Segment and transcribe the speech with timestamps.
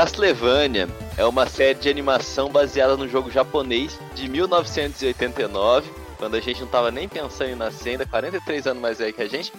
[0.00, 6.62] Castlevania é uma série de animação baseada no jogo japonês de 1989, quando a gente
[6.62, 9.52] não tava nem pensando em nascer, ainda 43 anos mais velho que a gente.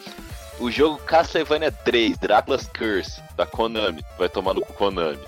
[0.58, 5.22] O jogo Castlevania 3, Drácula's Curse, da Konami, vai tomar no Konami.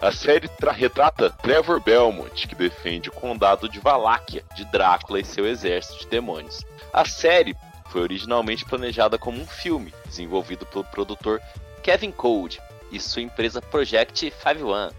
[0.00, 5.48] A série retrata Trevor Belmont, que defende o condado de Valáquia, de Drácula e seu
[5.48, 6.64] exército de demônios.
[6.92, 7.56] A série
[7.88, 11.42] foi originalmente planejada como um filme, desenvolvido pelo produtor
[11.82, 12.60] Kevin Code,
[12.90, 14.90] e sua empresa Project 51.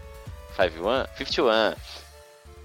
[0.56, 1.06] 51?
[1.16, 1.74] 51.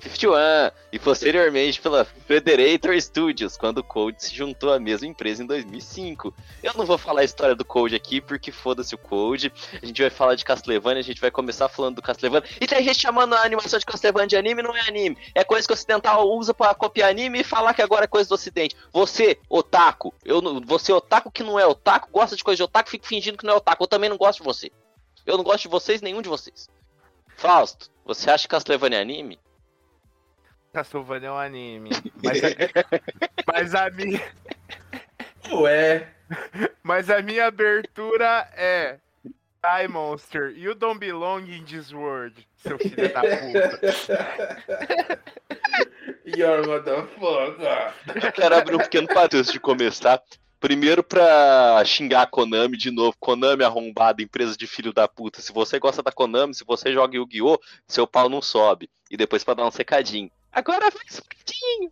[0.01, 5.45] 51 e posteriormente pela Federator Studios, quando o Code se juntou à mesma empresa em
[5.45, 6.33] 2005.
[6.63, 9.51] Eu não vou falar a história do Code aqui, porque foda-se o Code.
[9.81, 12.47] A gente vai falar de Castlevania, a gente vai começar falando do Castlevania.
[12.59, 15.17] E tem gente chamando a animação de Castlevania de anime, não é anime.
[15.33, 18.29] É coisa que o ocidental usa para copiar anime e falar que agora é coisa
[18.29, 18.75] do ocidente.
[18.91, 23.07] Você, otaku, eu, você otaku que não é otaku, gosta de coisa de otaku, fica
[23.07, 23.83] fingindo que não é otaku.
[23.83, 24.71] Eu também não gosto de você.
[25.27, 26.69] Eu não gosto de vocês, nenhum de vocês.
[27.35, 29.37] Fausto, você acha que Castlevania é anime?
[30.71, 31.89] Castlevania é um anime.
[32.23, 32.47] Mas a,
[33.45, 34.33] mas a minha.
[35.51, 36.07] Ué.
[36.81, 38.99] Mas a minha abertura é.
[39.59, 43.79] Die Monster, you don't belong in this world, seu filho da puta.
[46.37, 47.93] Your motherfucker.
[48.23, 50.21] Eu quero abrir um pequeno parênteses de começar.
[50.59, 53.15] Primeiro pra xingar a Konami de novo.
[53.19, 55.39] Konami arrombada, empresa de filho da puta.
[55.39, 58.89] Se você gosta da Konami, se você joga Yu-Gi-Oh!, seu pau não sobe.
[59.11, 60.31] E depois pra dar um secadinho.
[60.51, 61.91] Agora vai secadinho!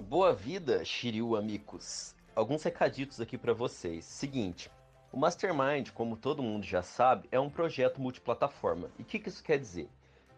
[0.00, 2.14] Boa vida, Shiryu amigos.
[2.34, 4.04] Alguns recaditos aqui para vocês.
[4.04, 4.68] Seguinte,
[5.12, 8.90] o Mastermind, como todo mundo já sabe, é um projeto multiplataforma.
[8.98, 9.88] E o que, que isso quer dizer?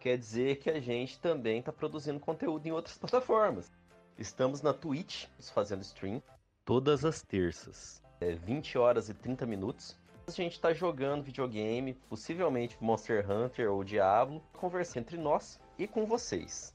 [0.06, 3.72] Quer dizer que a gente também está produzindo conteúdo em outras plataformas.
[4.16, 6.22] Estamos na Twitch, fazendo stream,
[6.64, 8.00] todas as terças.
[8.20, 9.98] É 20 horas e 30 minutos.
[10.28, 16.06] A gente está jogando videogame, possivelmente Monster Hunter ou Diablo, conversando entre nós e com
[16.06, 16.72] vocês.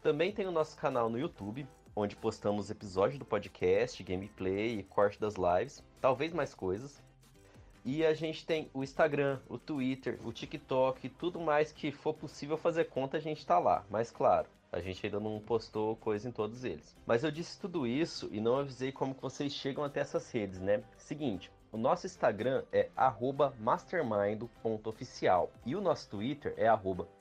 [0.00, 5.18] Também tem o nosso canal no YouTube, onde postamos episódios do podcast, gameplay e corte
[5.18, 7.02] das lives, talvez mais coisas.
[7.84, 12.56] E a gente tem o Instagram, o Twitter, o TikTok, tudo mais que for possível
[12.56, 13.84] fazer conta, a gente tá lá.
[13.90, 16.96] Mas claro, a gente ainda não postou coisa em todos eles.
[17.04, 20.82] Mas eu disse tudo isso e não avisei como vocês chegam até essas redes, né?
[20.96, 22.90] Seguinte, o nosso Instagram é
[23.58, 25.50] mastermind.oficial.
[25.64, 26.68] E o nosso Twitter é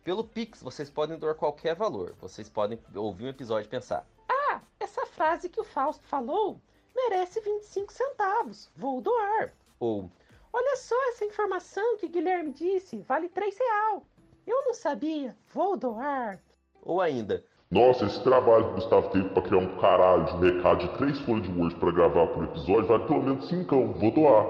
[0.03, 2.15] Pelo Pix, vocês podem doar qualquer valor.
[2.19, 6.59] Vocês podem ouvir um episódio e pensar: Ah, essa frase que o Fausto falou
[6.95, 8.69] merece 25 centavos.
[8.75, 9.53] Vou doar.
[9.79, 10.09] Ou
[10.51, 12.97] Olha só essa informação que Guilherme disse.
[13.01, 14.03] Vale 3 real.
[14.47, 15.35] Eu não sabia.
[15.53, 16.39] Vou doar.
[16.81, 20.87] ou ainda, Nossa, esse trabalho que o Gustavo teve pra criar um caralho de recado
[20.87, 24.47] de três folhas de Word pra gravar por episódio vale pelo menos cincão, vou doar.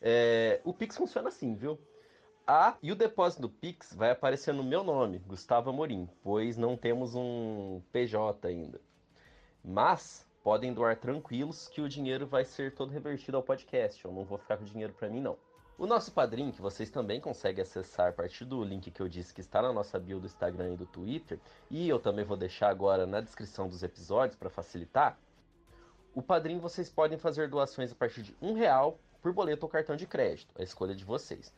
[0.00, 1.78] É, o Pix funciona assim, viu?
[2.46, 6.76] A e o depósito do Pix vai aparecer no meu nome, Gustavo Amorim, pois não
[6.76, 8.80] temos um PJ ainda.
[9.62, 14.04] Mas podem doar tranquilos que o dinheiro vai ser todo revertido ao podcast.
[14.04, 15.36] Eu não vou ficar com dinheiro para mim, não.
[15.76, 19.34] O nosso padrinho, que vocês também conseguem acessar a partir do link que eu disse
[19.34, 22.68] que está na nossa bio do Instagram e do Twitter, e eu também vou deixar
[22.68, 25.18] agora na descrição dos episódios para facilitar.
[26.14, 29.96] O padrinho vocês podem fazer doações a partir de um real por boleto ou cartão
[29.96, 31.52] de crédito, a escolha de vocês.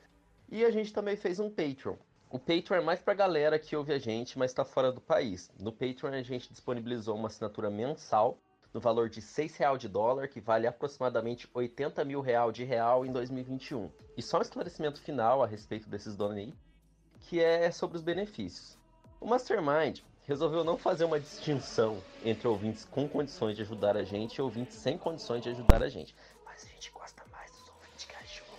[0.49, 1.97] E a gente também fez um Patreon.
[2.31, 5.51] O Patreon é mais pra galera que ouve a gente, mas está fora do país.
[5.61, 8.39] No Patreon a gente disponibilizou uma assinatura mensal
[8.73, 12.65] no valor de R$ 6 real de dólar, que vale aproximadamente 80 mil real de
[12.65, 13.91] real em 2021.
[14.17, 16.55] E só um esclarecimento final a respeito desses donate,
[17.21, 18.77] que é sobre os benefícios.
[19.21, 24.37] O Mastermind resolveu não fazer uma distinção entre ouvintes com condições de ajudar a gente
[24.37, 26.15] e ouvintes sem condições de ajudar a gente.
[26.45, 28.59] Mas a gente gosta mais dos ouvintes que ajudam.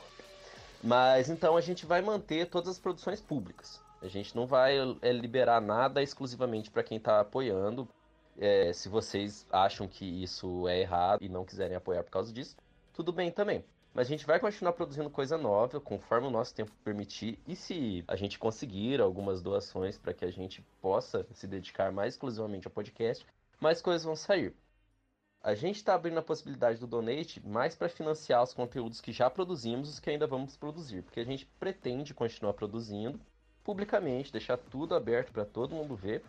[0.83, 3.79] Mas então a gente vai manter todas as produções públicas.
[4.01, 7.87] A gente não vai é, liberar nada exclusivamente para quem está apoiando.
[8.39, 12.55] É, se vocês acham que isso é errado e não quiserem apoiar por causa disso,
[12.93, 13.65] tudo bem também.
[13.93, 17.37] Mas a gente vai continuar produzindo coisa nova conforme o nosso tempo permitir.
[17.45, 22.13] E se a gente conseguir algumas doações para que a gente possa se dedicar mais
[22.13, 23.25] exclusivamente ao podcast,
[23.59, 24.55] mais coisas vão sair.
[25.41, 29.29] A gente está abrindo a possibilidade do donate mais para financiar os conteúdos que já
[29.29, 33.19] produzimos e os que ainda vamos produzir, porque a gente pretende continuar produzindo
[33.63, 36.23] publicamente, deixar tudo aberto para todo mundo ver.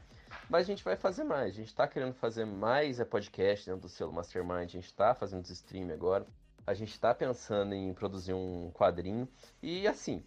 [0.48, 1.52] Mas a gente vai fazer mais.
[1.52, 4.64] A gente está querendo fazer mais é podcast dentro do selo Mastermind.
[4.64, 6.26] A gente está fazendo os stream agora.
[6.66, 9.28] A gente está pensando em produzir um quadrinho.
[9.62, 10.22] E assim,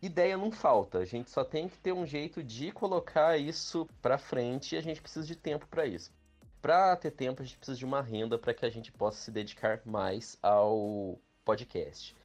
[0.00, 0.98] ideia não falta.
[0.98, 4.82] A gente só tem que ter um jeito de colocar isso para frente e a
[4.82, 6.12] gente precisa de tempo para isso.
[6.60, 9.30] Para ter tempo, a gente precisa de uma renda para que a gente possa se
[9.30, 12.16] dedicar mais ao podcast.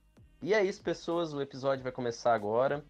[0.41, 1.33] E é isso, pessoas.
[1.33, 2.83] O episódio vai começar agora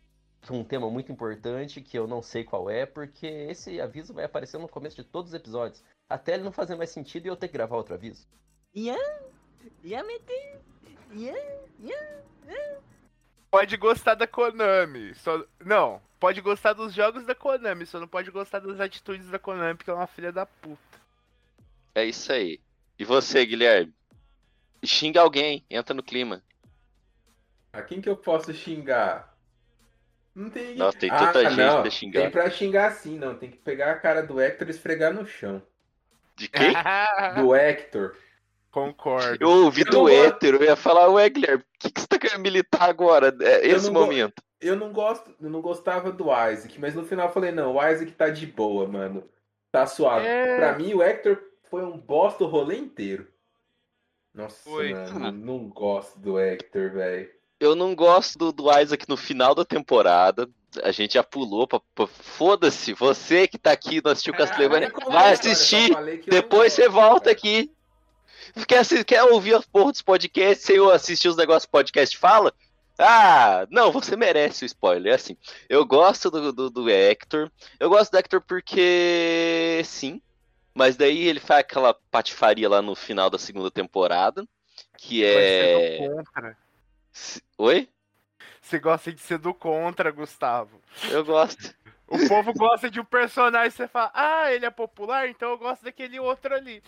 [0.52, 4.58] um tema muito importante que eu não sei qual é, porque esse aviso vai aparecer
[4.58, 5.84] no começo de todos os episódios.
[6.10, 8.28] Até ele não fazer mais sentido e eu ter que gravar outro aviso.
[8.76, 9.02] Yeah,
[9.84, 10.60] yeah, meter.
[11.14, 11.40] Yeah,
[11.80, 12.14] yeah.
[13.50, 15.14] Pode gostar da Konami.
[15.14, 15.46] Só...
[15.64, 19.76] Não, pode gostar dos jogos da Konami, só não pode gostar das atitudes da Konami,
[19.76, 20.82] porque é uma filha da puta.
[21.94, 22.60] É isso aí.
[22.98, 23.94] E você, Guilherme?
[24.84, 26.42] Xinga alguém, entra no clima.
[27.72, 29.33] A quem que eu posso xingar?
[30.36, 30.76] Não tem.
[30.76, 31.82] Nossa, tem Ah, tanta gente não.
[31.82, 32.22] pra xingar.
[32.22, 33.36] Tem pra xingar assim, não.
[33.36, 35.62] Tem que pegar a cara do Hector e esfregar no chão.
[36.36, 36.74] De quem?
[37.36, 38.16] Do Hector.
[38.72, 39.38] Concordo.
[39.40, 42.18] Eu ouvi Eu do hétero, eu ia falar, ué, Guilherme, o que, que você tá
[42.18, 43.36] querendo militar agora?
[43.42, 44.42] É, Eu esse não go- momento.
[44.60, 47.88] Eu não gosto, eu não gostava do Isaac, mas no final eu falei, não, o
[47.88, 49.30] Isaac tá de boa, mano.
[49.72, 50.26] Tá suave.
[50.26, 50.56] É.
[50.58, 51.38] Pra mim, o Hector
[51.70, 53.28] foi um bosta o rolê inteiro.
[54.34, 54.92] Nossa, Foi.
[54.94, 57.30] mano, não gosto do Hector, velho.
[57.64, 60.50] Eu não gosto do, do Isaac no final da temporada.
[60.84, 61.80] A gente já pulou pra.
[61.96, 65.92] pra- Foda-se, você que tá aqui não assistiu Castlevania, Ah, vai assistir.
[65.92, 67.38] não Depois você volta velho.
[67.38, 67.72] aqui.
[68.68, 72.54] Quer, quer ouvir as porra dos podcasts sem eu assistir os negócios podcast fala?
[73.00, 75.14] Ah, não, você merece o spoiler.
[75.14, 75.36] É assim,
[75.70, 77.50] eu gosto do, do, do Hector.
[77.80, 79.82] Eu gosto do Hector porque.
[79.86, 80.22] Sim.
[80.76, 84.44] Mas daí ele faz aquela patifaria lá no final da segunda temporada.
[84.98, 86.00] Que é.
[86.08, 86.58] do contra.
[87.12, 87.88] Se- Oi?
[88.62, 90.82] Você gosta de ser do contra, Gustavo.
[91.12, 91.74] Eu gosto.
[92.08, 95.84] O povo gosta de um personagem, você fala, ah, ele é popular, então eu gosto
[95.84, 96.84] daquele outro ali.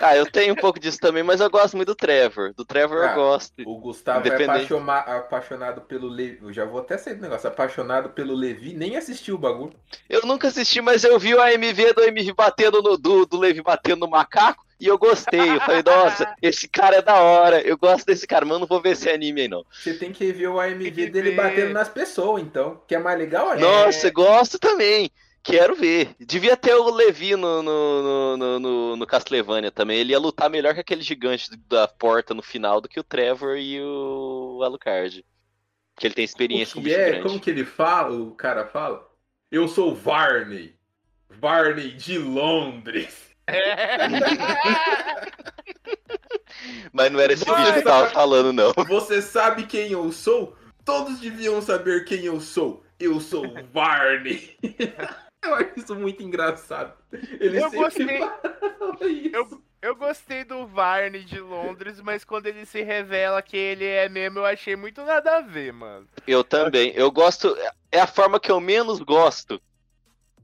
[0.00, 2.52] Ah, eu tenho um pouco disso também, mas eu gosto muito do Trevor.
[2.54, 3.54] Do Trevor Ah, eu gosto.
[3.66, 6.38] O Gustavo é apaixonado pelo Levi.
[6.42, 7.48] Eu já vou até sair do negócio.
[7.48, 9.74] Apaixonado pelo Levi, nem assistiu o bagulho.
[10.08, 13.62] Eu nunca assisti, mas eu vi o AMV do MV batendo no, do, do Levi
[13.62, 15.56] batendo no macaco e eu gostei.
[15.56, 17.60] Eu falei, nossa, esse cara é da hora.
[17.60, 19.64] Eu gosto desse cara, mas eu não vou ver esse anime aí, não.
[19.70, 21.36] Você tem que ver o AMV que dele ver.
[21.36, 22.82] batendo nas pessoas, então.
[22.86, 23.60] Que é mais legal ainda.
[23.60, 25.10] Nossa, gosto também.
[25.42, 26.14] Quero ver.
[26.20, 29.98] Devia ter o Levi no, no, no, no, no, no Castlevania também.
[29.98, 33.56] Ele ia lutar melhor que aquele gigante da porta no final do que o Trevor
[33.56, 35.24] e o Alucard.
[35.94, 37.08] Porque ele tem experiência com O bicho que é?
[37.10, 37.22] grande.
[37.22, 38.16] Como que ele fala?
[38.16, 39.04] O cara fala?
[39.50, 40.76] Eu sou Varney.
[41.28, 43.31] Varney de Londres.
[46.92, 48.72] Mas não era esse bicho que tava falando, não.
[48.86, 50.56] Você sabe quem eu sou?
[50.84, 52.82] Todos deviam saber quem eu sou.
[52.98, 54.56] Eu sou Varney.
[55.44, 56.94] eu acho isso muito engraçado.
[57.40, 58.18] Ele Eu sempre gostei.
[58.18, 58.40] fala
[59.02, 59.30] isso.
[59.34, 64.08] Eu, eu gostei do Varney de Londres, mas quando ele se revela que ele é
[64.08, 66.06] mesmo, eu achei muito nada a ver, mano.
[66.26, 66.92] Eu também.
[66.94, 67.56] Eu gosto.
[67.90, 69.60] É a forma que eu menos gosto.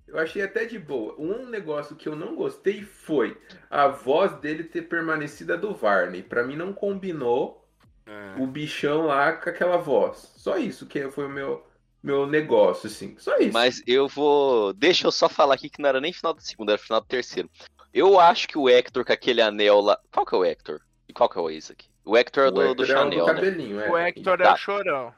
[0.08, 1.14] Eu achei até de boa.
[1.18, 3.36] Um negócio que eu não gostei foi
[3.70, 6.22] a voz dele ter permanecido a do Varney.
[6.22, 7.64] Pra mim não combinou
[8.38, 10.32] o bichão lá com aquela voz.
[10.36, 11.62] Só isso que foi o meu,
[12.02, 13.14] meu negócio, assim.
[13.18, 13.52] Só isso.
[13.52, 14.72] Mas eu vou.
[14.72, 17.06] Deixa eu só falar aqui que não era nem final do segundo, era final do
[17.06, 17.50] terceiro.
[17.92, 19.98] Eu acho que o Hector com aquele anel lá.
[20.10, 20.80] Qual que é o Hector?
[21.06, 21.84] E qual que é o Isaac?
[22.04, 23.34] O Hector é O do, Hector do é o Chanel, né?
[23.34, 23.90] cabelinho, é.
[23.90, 24.54] O Hector é Tá.
[24.54, 25.14] o chorão.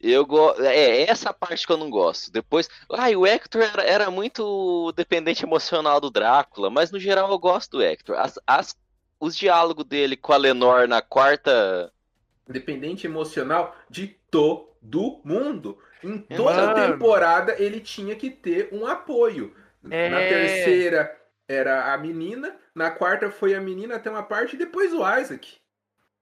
[0.00, 0.52] Eu go...
[0.62, 2.32] É, essa parte que eu não gosto.
[2.32, 2.68] Depois.
[2.92, 7.72] Ai, o Hector era, era muito dependente emocional do Drácula, mas no geral eu gosto
[7.72, 8.16] do Hector.
[8.18, 8.76] As, as-
[9.20, 11.92] Os diálogos dele com a Lenor na quarta.
[12.48, 15.78] Dependente emocional de todo mundo.
[16.02, 16.92] Em toda Mano.
[16.92, 19.54] temporada ele tinha que ter um apoio.
[19.90, 20.08] É.
[20.08, 21.16] Na terceira
[21.46, 25.58] era a menina, na quarta foi a menina até uma parte e depois o Isaac.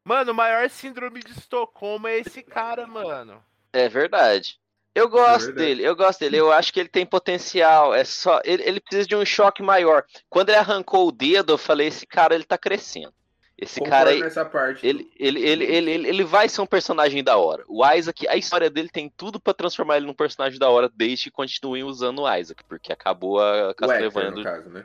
[0.05, 3.45] Mano, o maior síndrome de Estocolmo é esse cara, mano.
[3.73, 4.59] É verdade.
[4.95, 5.69] Eu gosto verdade.
[5.69, 6.37] dele, eu gosto dele.
[6.39, 7.95] Eu acho que ele tem potencial.
[7.95, 8.41] É só.
[8.45, 10.05] Ele, ele precisa de um choque maior.
[10.29, 13.13] Quando ele arrancou o dedo, eu falei: esse cara ele tá crescendo.
[13.57, 14.79] Esse Concordo cara aí.
[14.85, 17.65] Ele, ele, ele, ele, ele, ele vai ser um personagem da hora.
[17.67, 21.25] O Isaac, a história dele tem tudo pra transformar ele num personagem da hora, desde
[21.25, 24.45] que continuem usando o Isaac, porque acabou a Castlevania do.
[24.45, 24.85] caso, né?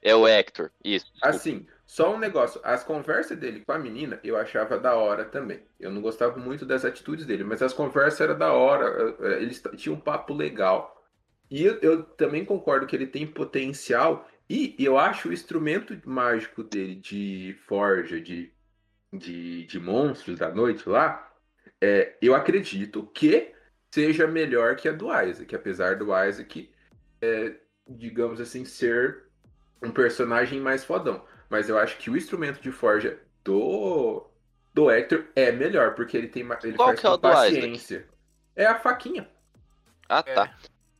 [0.00, 1.06] É o Hector, isso.
[1.12, 1.28] desculpa.
[1.28, 2.60] Assim, só um negócio.
[2.64, 5.62] As conversas dele com a menina eu achava da hora também.
[5.78, 9.16] Eu não gostava muito das atitudes dele, mas as conversas eram da hora.
[9.20, 10.94] eh, eh, Eles tinham um papo legal.
[11.50, 14.28] E eu, eu também concordo que ele tem potencial.
[14.48, 18.52] E eu acho o instrumento mágico dele de forja, de,
[19.12, 21.32] de, de monstros da noite lá.
[21.80, 23.54] é, eu acredito que
[23.92, 25.54] seja melhor que a do Isaac.
[25.54, 26.70] Apesar do Isaac,
[27.22, 27.56] é,
[27.88, 29.24] digamos assim, ser
[29.82, 31.24] um personagem mais fodão.
[31.48, 34.26] Mas eu acho que o instrumento de forja do
[34.74, 37.54] do Hector é melhor, porque ele tem ele Qual faz que é com o Isaac?
[37.54, 38.06] paciência.
[38.54, 39.26] É a faquinha.
[40.06, 40.54] Ah, tá.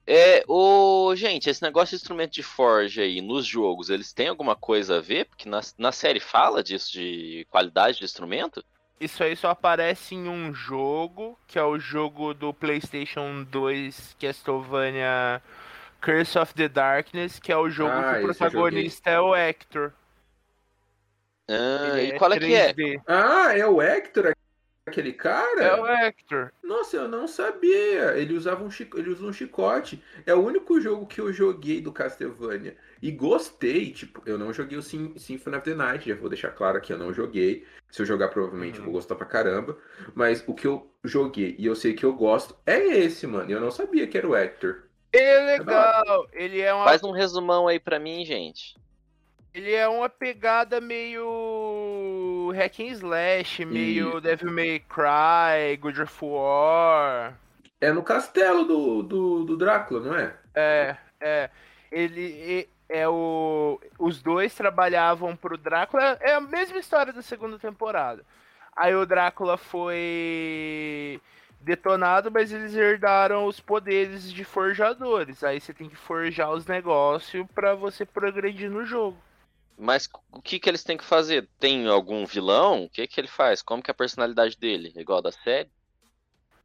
[0.06, 1.14] É, o...
[1.14, 5.00] Gente, esse negócio de instrumento de forja aí nos jogos, eles têm alguma coisa a
[5.00, 5.26] ver?
[5.26, 8.64] Porque na, na série fala disso, de qualidade de instrumento?
[8.98, 15.42] Isso aí só aparece em um jogo, que é o jogo do PlayStation 2 Castlevania
[16.00, 19.92] Curse of the Darkness, que é o jogo Ah, que o protagonista é o Hector.
[21.48, 22.72] Ah, e qual é que é?
[22.72, 23.02] 3D.
[23.06, 24.34] Ah, é o Hector,
[24.86, 25.62] aquele cara?
[25.62, 26.52] É o Hector.
[26.62, 28.16] Nossa, eu não sabia.
[28.16, 28.98] Ele usava um, chico...
[28.98, 30.02] ele usa um chicote.
[30.24, 32.76] É o único jogo que eu joguei do Castlevania.
[33.00, 36.50] E gostei, tipo, eu não joguei o Sym- Symphony of the Night, já vou deixar
[36.50, 37.64] claro aqui, eu não joguei.
[37.90, 39.78] Se eu jogar, provavelmente eu vou gostar pra caramba.
[40.14, 43.50] Mas o que eu joguei e eu sei que eu gosto é esse, mano.
[43.50, 44.82] Eu não sabia que era o Hector.
[45.12, 46.26] Ele é legal.
[46.32, 48.74] Ele é uma, Faz um resumão aí pra mim, gente.
[49.56, 54.20] Ele é uma pegada meio hack and slash, meio Isso.
[54.20, 57.34] Devil May Cry, God of War.
[57.80, 60.34] É no castelo do, do, do Drácula, não é?
[60.54, 61.50] É, é.
[61.90, 63.80] Ele e- é o.
[63.98, 66.18] Os dois trabalhavam pro Drácula.
[66.20, 68.22] É a mesma história da segunda temporada.
[68.76, 71.18] Aí o Drácula foi
[71.62, 75.42] detonado, mas eles herdaram os poderes de forjadores.
[75.42, 79.16] Aí você tem que forjar os negócios pra você progredir no jogo.
[79.78, 81.48] Mas o que que eles têm que fazer?
[81.58, 82.84] Tem algum vilão?
[82.84, 83.62] O que que ele faz?
[83.62, 84.92] Como que é a personalidade dele?
[84.96, 85.70] É igual a da série?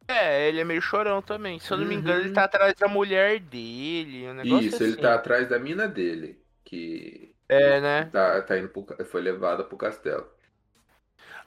[0.08, 1.58] É, ele é meio chorão também.
[1.58, 2.24] Se eu não me engano, Uhum.
[2.24, 4.28] ele tá atrás da mulher dele.
[4.28, 4.96] Um negócio Isso, ele assim.
[4.96, 6.44] tá atrás da mina dele.
[6.64, 8.12] Que É, né?
[8.12, 10.26] tá, tá indo pro, foi levada pro castelo.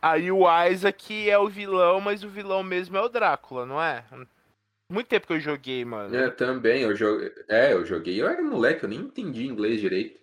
[0.01, 4.05] Aí o Isaac é o vilão, mas o vilão mesmo é o Drácula, não é?
[4.89, 6.15] Muito tempo que eu joguei, mano.
[6.15, 7.31] É, também, eu joguei.
[7.48, 8.22] É, eu joguei.
[8.22, 10.19] Eu era moleque, eu nem entendi inglês direito.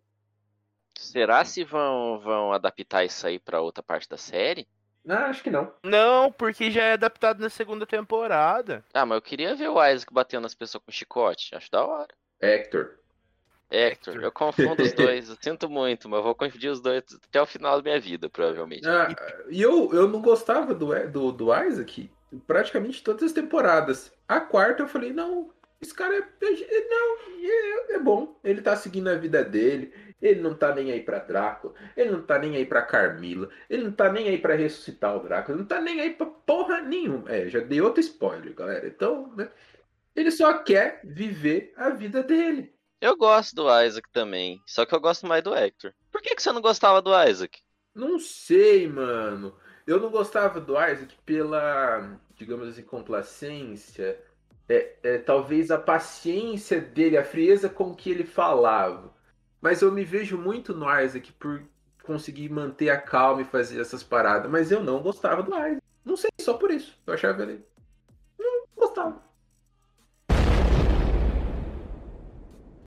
[0.99, 4.67] Será se vão, vão adaptar isso aí pra outra parte da série?
[5.09, 5.73] Ah, acho que não.
[5.83, 8.85] Não, porque já é adaptado na segunda temporada.
[8.95, 11.55] Ah, mas eu queria ver o Isaac batendo nas pessoas com chicote.
[11.55, 12.15] Acho da hora.
[12.41, 12.99] Hector.
[13.71, 14.23] Hector, Hector.
[14.23, 15.29] eu confundo os dois.
[15.29, 18.29] Eu sinto muito, mas eu vou confundir os dois até o final da minha vida,
[18.29, 18.87] provavelmente.
[18.87, 19.09] Ah,
[19.51, 22.11] e eu, eu não gostava do, do, do Isaac
[22.47, 24.13] praticamente todas as temporadas.
[24.29, 28.39] A quarta eu falei, não, Esse cara é, é- não, é, é bom.
[28.45, 29.93] Ele tá seguindo a vida dele.
[30.23, 31.75] Ele não tá nem aí pra Drácula.
[31.97, 33.49] Ele não tá nem aí pra Carmila.
[33.69, 35.57] Ele não tá nem aí pra ressuscitar o Drácula.
[35.57, 37.29] Ele não tá nem aí pra porra nenhuma.
[37.29, 38.87] É, já dei outro spoiler, galera.
[38.87, 39.51] Então, né?
[40.15, 42.73] Ele só quer viver a vida dele.
[43.01, 45.93] Eu gosto do Isaac também, só que eu gosto mais do Hector.
[46.11, 47.61] Por que, que você não gostava do Isaac?
[47.95, 49.57] Não sei, mano.
[49.87, 54.23] Eu não gostava do Isaac pela, digamos assim, complacência.
[54.69, 59.13] É, é, talvez a paciência dele, a frieza com que ele falava.
[59.63, 61.63] Mas eu me vejo muito no Isaac por
[62.03, 64.51] conseguir manter a calma e fazer essas paradas.
[64.51, 65.81] Mas eu não gostava do Isaac.
[66.05, 67.01] Não sei, só por isso.
[67.07, 67.65] Eu achava ele.
[68.37, 69.23] Não gostava.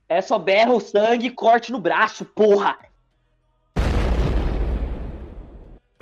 [0.09, 2.77] É só berra o sangue e corte no braço, porra!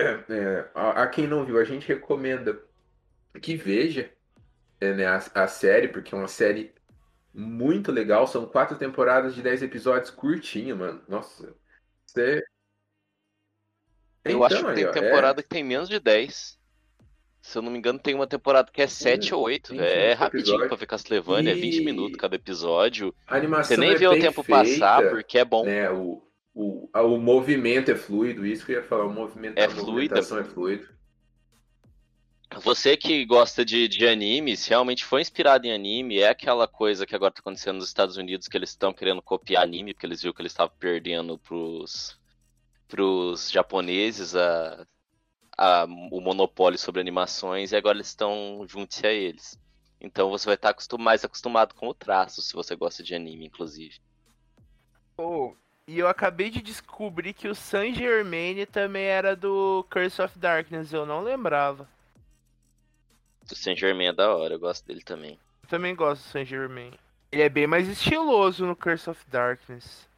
[0.00, 2.60] É, a, a quem não viu, a gente recomenda
[3.40, 4.10] que veja
[4.80, 6.74] é, né, a, a série, porque é uma série
[7.34, 8.26] muito legal.
[8.26, 11.02] São quatro temporadas de dez episódios curtinho, mano.
[11.08, 11.54] Nossa.
[12.06, 12.42] Você...
[14.24, 16.58] Eu acho Então, que tem aí, é- temporada que tem menos de 10.
[17.42, 19.72] Se eu não me engano, tem uma temporada que é 7 ou 8.
[19.72, 20.68] 20 É rapidinho episódios.
[20.68, 23.14] pra ver Castlevania, é 20 E- minutos cada episódio.
[23.26, 25.66] a animação Você nem é vê o tempo feita, passar, porque é bom.
[25.66, 25.90] né?
[25.90, 26.22] O,
[26.54, 29.04] o, o movimento é fluido, isso que eu ia falar.
[29.04, 30.88] O movimento, É a movimentação é fluido.
[32.62, 37.04] Você que gosta de, de anime, se realmente foi inspirado em anime, é aquela coisa
[37.04, 40.22] que agora tá acontecendo nos Estados Unidos, que eles estão querendo copiar anime, porque eles
[40.22, 42.16] viram que eles estavam perdendo pros,
[42.88, 44.86] pros japoneses a,
[45.58, 49.58] a- o monopólio sobre animações, e agora eles estão juntos a eles.
[50.00, 53.46] Então você vai estar acostum- mais acostumado com o traço, se você gosta de anime,
[53.46, 53.98] inclusive.
[55.18, 55.54] Oh,
[55.88, 60.92] e eu acabei de descobrir que o Saint Germain também era do Curse of Darkness,
[60.92, 61.88] eu não lembrava.
[63.50, 65.38] O Saint Germain é da hora, eu gosto dele também.
[65.62, 66.92] Eu também gosto do Saint Germain.
[67.30, 70.08] Ele é bem mais estiloso no Curse of Darkness.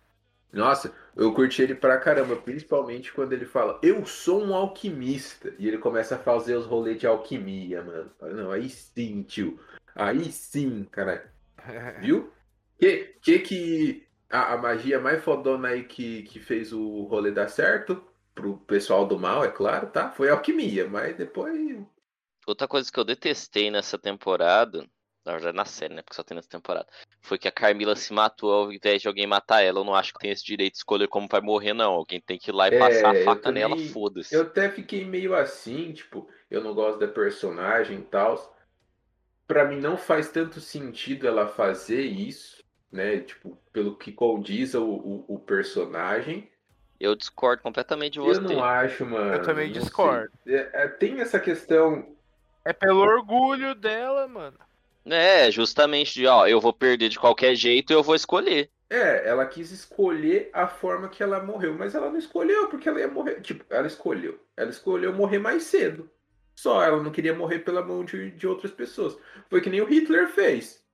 [0.53, 5.53] Nossa, eu curti ele pra caramba, principalmente quando ele fala, eu sou um alquimista.
[5.59, 8.11] E ele começa a fazer os rolês de alquimia, mano.
[8.23, 9.59] Não, aí sim, tio.
[9.95, 11.31] Aí sim, cara.
[12.01, 12.33] Viu?
[12.79, 17.49] Que que, que a, a magia mais fodona aí que, que fez o rolê dar
[17.49, 18.03] certo?
[18.35, 20.11] Pro pessoal do mal, é claro, tá?
[20.11, 21.79] Foi a alquimia, mas depois.
[22.47, 24.87] Outra coisa que eu detestei nessa temporada,
[25.25, 26.03] na verdade na série, né?
[26.03, 26.87] Porque só tem nessa temporada,
[27.21, 29.81] foi que a Carmila se matou ao invés de alguém matar ela.
[29.81, 31.93] Eu não acho que tem esse direito de escolher como vai morrer, não.
[31.93, 34.35] Alguém tem que ir lá e É, passar a eu faca também- nela, foda-se.
[34.35, 38.57] Eu até fiquei meio assim, tipo, eu não gosto da personagem e tal.
[39.49, 43.21] Pra mim não faz tanto sentido ela fazer isso, né?
[43.21, 46.49] Tipo, pelo que condiz o, o, o personagem.
[46.99, 48.41] Eu discordo completamente de Eu você.
[48.41, 49.35] não acho, mano.
[49.35, 50.33] Eu também discordo.
[50.47, 52.16] É, é, tem essa questão.
[52.67, 54.59] É pelo orgulho dela, mano.
[55.05, 58.69] É, justamente de, ó, eu vou perder de qualquer jeito e eu vou escolher.
[58.91, 62.99] É, ela quis escolher a forma que ela morreu, mas ela não escolheu porque ela
[62.99, 63.41] ia morrer.
[63.41, 64.41] Tipo, ela escolheu.
[64.57, 66.11] Ela escolheu morrer mais cedo.
[66.57, 69.17] Só ela não queria morrer pela mão de, de outras pessoas.
[69.49, 70.85] Foi que nem o Hitler fez.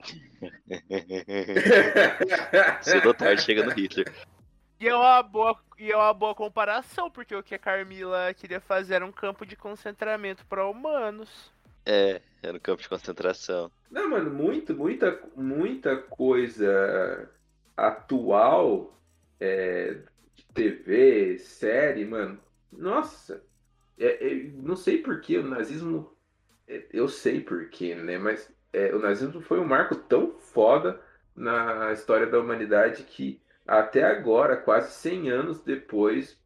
[2.82, 4.12] Cedo ou tarde chega no Hitler.
[4.80, 8.60] E é uma boa, e é uma boa comparação, porque o que a Carmila queria
[8.60, 11.52] fazer era um campo de concentramento para humanos.
[11.84, 13.70] É, é no campo de concentração.
[13.90, 17.28] Não, mano, muito, muita, muita coisa
[17.76, 18.98] atual
[19.38, 19.98] é,
[20.34, 22.40] de TV, série, mano.
[22.72, 23.44] Nossa,
[23.98, 26.16] é, é, não sei porquê, o nazismo.
[26.66, 28.16] é, eu sei porquê, né?
[28.16, 30.98] Mas é, o nazismo foi um marco tão foda
[31.36, 33.42] na história da humanidade que
[33.78, 36.36] até agora, quase 100 anos depois,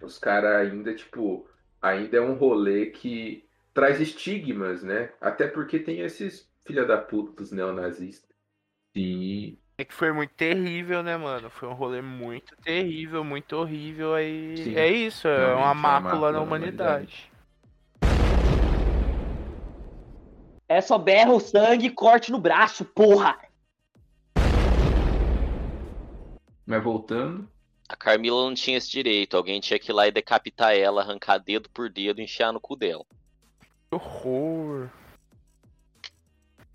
[0.00, 1.48] os caras ainda, tipo,
[1.80, 5.12] ainda é um rolê que traz estigmas, né?
[5.20, 8.28] Até porque tem esses filha da puta dos neonazistas.
[8.92, 9.56] Sim.
[9.78, 11.48] É que foi muito terrível, né, mano?
[11.48, 14.12] Foi um rolê muito terrível, muito horrível.
[14.12, 17.30] Aí Sim, é isso, é realmente, uma mácula mácula na na humanidade.
[20.68, 23.38] É só berra o sangue e corte no braço, porra!
[26.66, 27.48] Mas voltando.
[27.88, 29.36] A Carmila não tinha esse direito.
[29.36, 32.60] Alguém tinha que ir lá e decapitar ela, arrancar dedo por dedo e enfiar no
[32.60, 33.04] cu dela.
[33.90, 34.88] Que horror.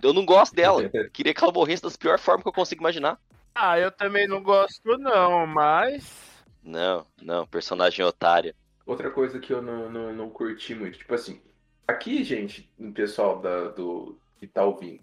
[0.01, 0.87] Eu não gosto dela.
[1.11, 3.19] Queria que ela morresse da pior forma que eu consigo imaginar.
[3.55, 6.45] Ah, eu também não gosto não, mas...
[6.63, 8.53] Não, não, personagem otária.
[8.85, 11.41] Outra coisa que eu não, não, não curti muito, tipo assim,
[11.87, 15.01] aqui, gente, o pessoal da, do, que tá ouvindo,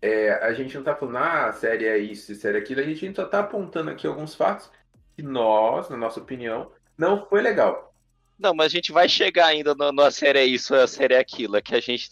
[0.00, 2.80] é, a gente não tá falando, ah, a série é isso, a série é aquilo,
[2.80, 4.70] a gente só tá apontando aqui alguns fatos
[5.16, 7.92] que nós, na nossa opinião, não foi legal.
[8.38, 11.56] Não, mas a gente vai chegar ainda na série é isso, a série é aquilo.
[11.56, 12.10] É que a gente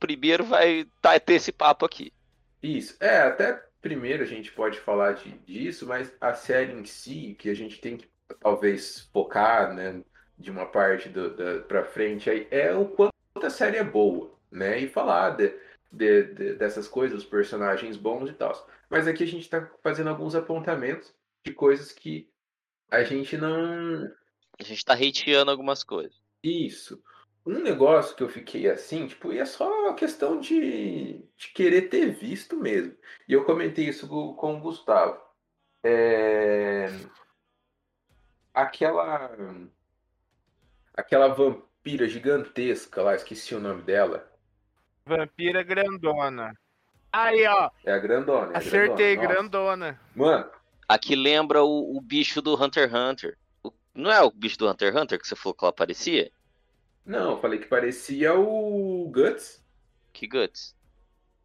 [0.00, 2.12] primeiro vai tá, ter esse papo aqui.
[2.60, 2.96] Isso.
[2.98, 7.48] É, até primeiro a gente pode falar de, disso, mas a série em si, que
[7.48, 8.08] a gente tem que
[8.40, 10.02] talvez focar, né,
[10.36, 14.34] de uma parte do, da, pra frente, aí, é o quanto a série é boa,
[14.50, 14.78] né?
[14.80, 15.54] E falar de,
[15.90, 18.68] de, de- dessas coisas, os personagens bons e tal.
[18.88, 22.30] Mas aqui a gente tá fazendo alguns apontamentos de coisas que
[22.90, 24.04] a gente não.
[24.58, 26.20] A gente tá hateando algumas coisas.
[26.42, 27.02] Isso.
[27.46, 32.10] Um negócio que eu fiquei assim, tipo, e é só questão de, de querer ter
[32.10, 32.94] visto mesmo.
[33.26, 35.20] E eu comentei isso com, com o Gustavo.
[35.82, 36.88] É...
[38.52, 39.34] Aquela.
[40.94, 44.29] Aquela vampira gigantesca lá, esqueci o nome dela.
[45.06, 46.52] Vampira grandona.
[47.12, 47.70] Aí, ó.
[47.84, 48.52] É a grandona.
[48.52, 49.34] é a Acertei, grandona.
[49.34, 50.00] Grandona.
[50.14, 50.50] Mano,
[50.88, 53.38] Aqui lembra o, o bicho do Hunter x Hunter.
[53.62, 56.30] O- não é o bicho do Hunter x Hunter que você falou que ela aparecia?
[57.04, 59.64] não, eu falei que parecia o Guts.
[60.12, 60.76] Que guts.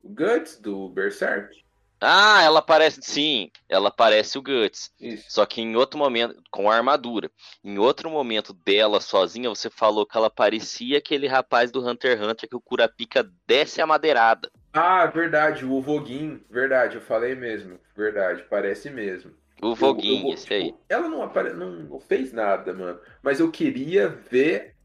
[0.04, 1.64] O Guts do Berserk.
[2.00, 3.02] Ah, ela parece.
[3.02, 4.92] Sim, ela parece o Guts.
[5.00, 5.26] Isso.
[5.30, 7.32] Só que em outro momento, com a armadura.
[7.64, 12.22] Em outro momento dela sozinha, você falou que ela parecia aquele rapaz do Hunter x
[12.28, 14.52] Hunter que o Curapica desce a madeirada.
[14.74, 16.44] Ah, verdade, o Voguin.
[16.50, 17.80] Verdade, eu falei mesmo.
[17.96, 19.32] Verdade, parece mesmo.
[19.62, 20.66] O Eu- eu- esse aí.
[20.66, 21.54] tipo, Ela não, apare...
[21.54, 23.00] não não fez nada, mano.
[23.24, 24.76] Mas eu queria ver.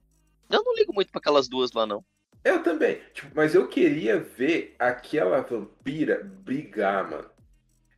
[0.49, 2.05] Eu não ligo muito pra aquelas duas lá, não.
[2.44, 3.00] Eu também.
[3.12, 7.31] Tipo, mas eu queria ver aquela vampira brigar, mano.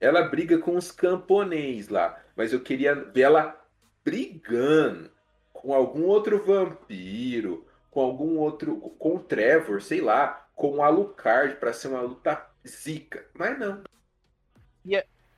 [0.00, 2.20] Ela briga com os camponês lá.
[2.34, 3.64] Mas eu queria ver ela
[4.04, 5.10] brigando
[5.52, 7.66] com algum outro vampiro.
[7.90, 8.76] Com algum outro.
[8.98, 10.48] Com o Trevor, sei lá.
[10.56, 13.26] Com o Alucard pra ser uma luta zica.
[13.34, 13.82] Mas não.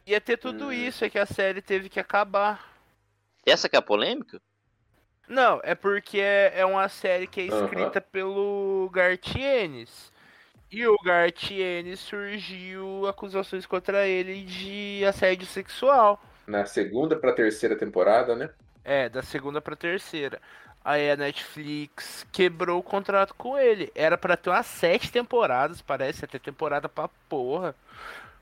[0.07, 0.73] Ia ter tudo Hum.
[0.73, 2.75] isso, é que a série teve que acabar.
[3.47, 4.41] Essa que é a polêmica?
[5.29, 10.13] Não, é porque é, é uma série que é escrita pelo Gartienes.
[10.71, 16.23] E o Gartienes surgiu acusações contra ele de assédio sexual.
[16.47, 18.51] Na segunda pra terceira temporada, né?
[18.85, 20.41] É, da segunda pra terceira.
[20.85, 23.91] Aí a Netflix quebrou o contrato com ele.
[23.95, 27.75] Era pra ter umas sete temporadas, parece, até temporada pra porra.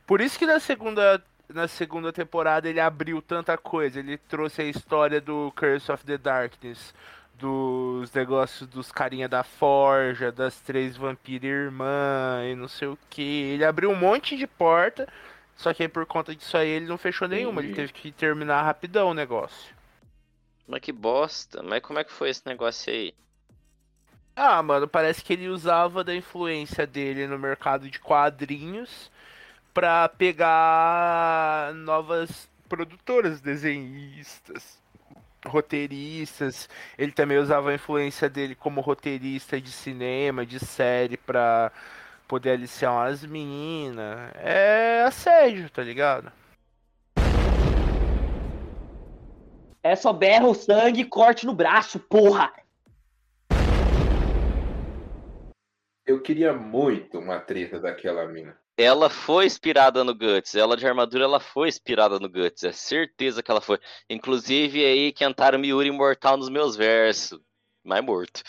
[0.04, 3.98] Por isso que na segunda, na segunda temporada ele abriu tanta coisa.
[3.98, 6.94] Ele trouxe a história do Curse of the Darkness,
[7.38, 13.22] dos negócios dos carinha da forja, das três vampiras irmãs e não sei o que.
[13.22, 15.08] Ele abriu um monte de porta,
[15.56, 17.62] só que aí por conta disso aí ele não fechou nenhuma.
[17.62, 19.74] Ele teve que terminar rapidão o negócio.
[20.66, 21.62] Mas que bosta.
[21.62, 23.14] Mas como é que foi esse negócio aí?
[24.34, 29.10] Ah, mano, parece que ele usava da influência dele no mercado de quadrinhos
[29.72, 34.80] pra pegar novas produtoras, desenhistas,
[35.46, 36.68] roteiristas.
[36.96, 41.72] Ele também usava a influência dele como roteirista de cinema, de série, pra
[42.28, 44.30] poder aliciar umas minas.
[44.34, 46.32] É assédio, tá ligado?
[49.82, 52.52] É só berra o sangue e corte no braço, porra!
[56.06, 58.61] Eu queria muito uma treta daquela mina.
[58.82, 60.54] Ela foi inspirada no Guts.
[60.54, 62.64] Ela de armadura, ela foi inspirada no Guts.
[62.64, 63.78] É certeza que ela foi.
[64.08, 67.40] Inclusive aí, Kentaro Miura imortal nos meus versos.
[67.84, 68.42] Mais morto.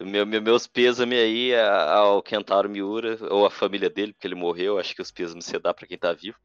[0.00, 4.78] Meu, meu- meus pêsame aí ao Kentaro Miura, ou a família dele, porque ele morreu.
[4.78, 6.36] Acho que os pêsames você dá pra quem tá vivo.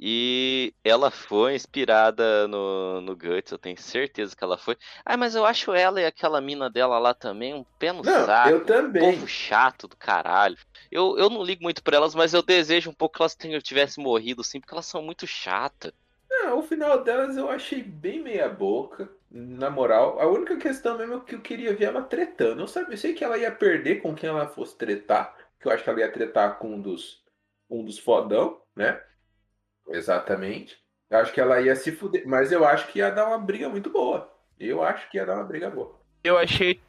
[0.00, 4.76] E ela foi inspirada no, no Guts, eu tenho certeza que ela foi.
[5.04, 8.12] Ah, mas eu acho ela e aquela mina dela lá também um pé no Não,
[8.12, 8.50] saco.
[8.50, 9.14] eu também.
[9.14, 10.56] Povo chato do caralho.
[10.90, 14.02] Eu, eu não ligo muito pra elas, mas eu desejo um pouco que elas tivessem
[14.02, 15.92] morrido, sim, porque elas são muito chatas.
[16.30, 20.20] Não, o final delas eu achei bem meia boca, na moral.
[20.20, 22.62] A única questão mesmo é que eu queria ver ela tretando.
[22.62, 25.72] Eu, sabia, eu sei que ela ia perder com quem ela fosse tretar, que eu
[25.72, 27.22] acho que ela ia tretar com um dos,
[27.68, 29.02] um dos fodão, né?
[29.88, 30.78] Exatamente.
[31.10, 33.68] Eu acho que ela ia se fuder, mas eu acho que ia dar uma briga
[33.68, 34.30] muito boa.
[34.60, 35.94] Eu acho que ia dar uma briga boa.
[36.22, 36.80] Eu achei.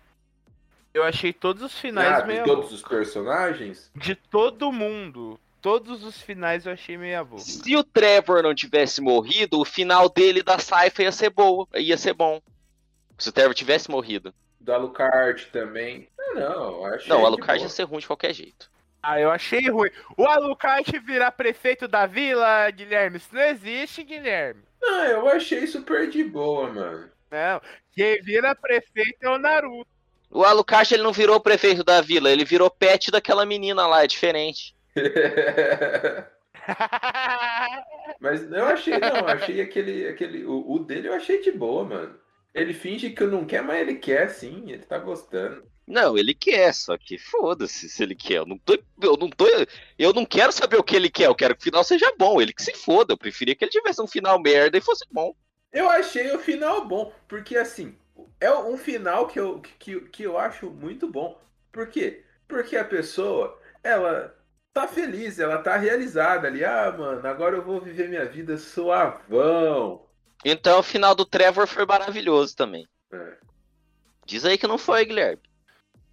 [0.93, 3.91] Eu achei todos os finais Ah, de meia todos os personagens?
[3.95, 5.39] De todo mundo.
[5.61, 7.41] Todos os finais eu achei meia boca.
[7.43, 11.97] Se o Trevor não tivesse morrido, o final dele da Saifa ia ser boa, ia
[11.97, 12.41] ser bom.
[13.17, 14.33] Se o Trevor tivesse morrido.
[14.59, 16.07] Do Alucard também.
[16.19, 17.75] Ah, não, eu achei Não, o de Alucard ia boa.
[17.75, 18.69] ser ruim de qualquer jeito.
[19.01, 19.89] Ah, eu achei ruim.
[20.17, 23.17] O Alucard virar prefeito da vila, Guilherme.
[23.17, 24.61] Isso não existe, Guilherme.
[24.81, 27.09] Não, eu achei super de boa, mano.
[27.31, 27.61] Não.
[27.93, 29.87] Quem vira prefeito é o Naruto.
[30.31, 34.07] O Alucard ele não virou prefeito da vila, ele virou pet daquela menina lá, é
[34.07, 34.75] diferente.
[38.19, 41.83] Mas eu achei, não, eu achei aquele, aquele, o, o dele eu achei de boa,
[41.83, 42.15] mano.
[42.53, 45.63] Ele finge que não quer, mas ele quer sim, ele tá gostando.
[45.89, 48.37] Não, ele quer, só que foda-se se ele quer.
[48.37, 48.77] Eu não tô.
[49.01, 49.47] Eu não tô.
[49.97, 52.39] Eu não quero saber o que ele quer, eu quero que o final seja bom.
[52.39, 53.13] Ele que se foda.
[53.13, 55.33] Eu preferia que ele tivesse um final merda e fosse bom.
[55.73, 57.97] Eu achei o final bom, porque assim,
[58.39, 61.41] é um final que eu, que, que eu acho muito bom.
[61.71, 62.23] Por quê?
[62.47, 64.35] Porque a pessoa, ela
[64.71, 66.63] tá feliz, ela tá realizada ali.
[66.63, 70.05] Ah, mano, agora eu vou viver minha vida suavão.
[70.45, 72.87] Então o final do Trevor foi maravilhoso também.
[73.11, 73.37] É,
[74.27, 75.48] Diz aí que não foi, Guilherme.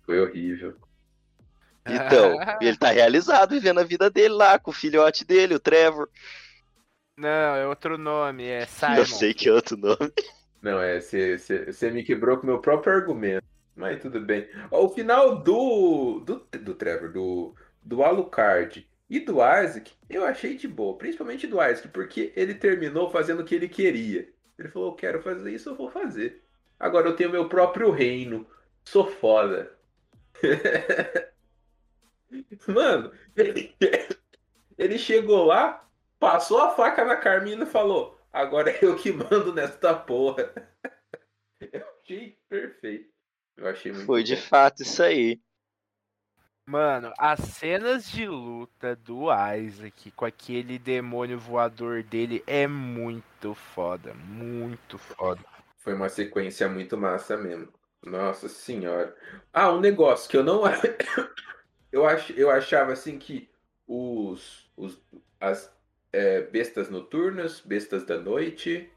[0.07, 0.77] Foi horrível.
[1.85, 6.09] Então, ele tá realizado vivendo a vida dele lá, com o filhote dele, o Trevor.
[7.19, 8.97] Não, é outro nome, é Simon.
[8.97, 10.13] Eu sei que é outro nome.
[10.63, 13.45] Não, é, você me quebrou com o meu próprio argumento.
[13.75, 14.49] Mas tudo bem.
[14.71, 20.57] Ó, O final do, do, do Trevor, do, do Alucard e do Isaac, eu achei
[20.57, 20.97] de boa.
[20.97, 24.29] Principalmente do Isaac, porque ele terminou fazendo o que ele queria.
[24.59, 26.43] Ele falou, eu quero fazer isso, eu vou fazer.
[26.81, 28.47] Agora eu tenho meu próprio reino.
[28.85, 29.76] Sou foda.
[32.69, 33.75] Mano, ele,
[34.77, 39.53] ele chegou lá, passou a faca na Carmina e falou: Agora é eu que mando
[39.55, 40.53] nesta porra.
[41.73, 43.11] Eu achei perfeito.
[43.57, 44.43] Eu achei muito Foi de bom.
[44.43, 45.41] fato isso aí.
[46.69, 54.13] Mano, as cenas de luta do Isaac com aquele demônio voador dele é muito foda.
[54.13, 55.43] Muito foda.
[55.79, 57.73] Foi uma sequência muito massa mesmo.
[58.05, 59.15] Nossa senhora.
[59.53, 60.63] Ah, um negócio que eu não.
[61.91, 62.31] eu, ach...
[62.37, 63.49] eu achava assim que
[63.87, 64.71] os.
[64.77, 65.01] os
[65.41, 65.75] as
[66.13, 68.91] é, bestas noturnas, bestas da noite,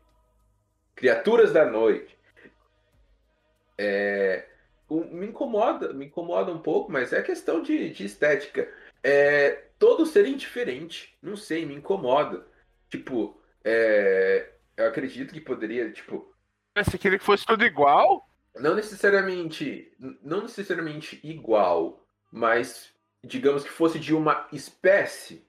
[0.95, 2.17] criaturas da noite.
[3.77, 4.47] É,
[4.89, 8.71] me incomoda, me incomoda um pouco, mas é questão de, de estética.
[9.03, 12.45] É, todos serem diferentes, não sei, me incomoda.
[12.89, 16.33] Tipo, é, eu acredito que poderia, tipo,
[16.77, 18.28] Você queria que fosse tudo igual?
[18.59, 19.91] Não necessariamente,
[20.21, 22.93] não necessariamente igual, mas
[23.23, 25.45] digamos que fosse de uma espécie.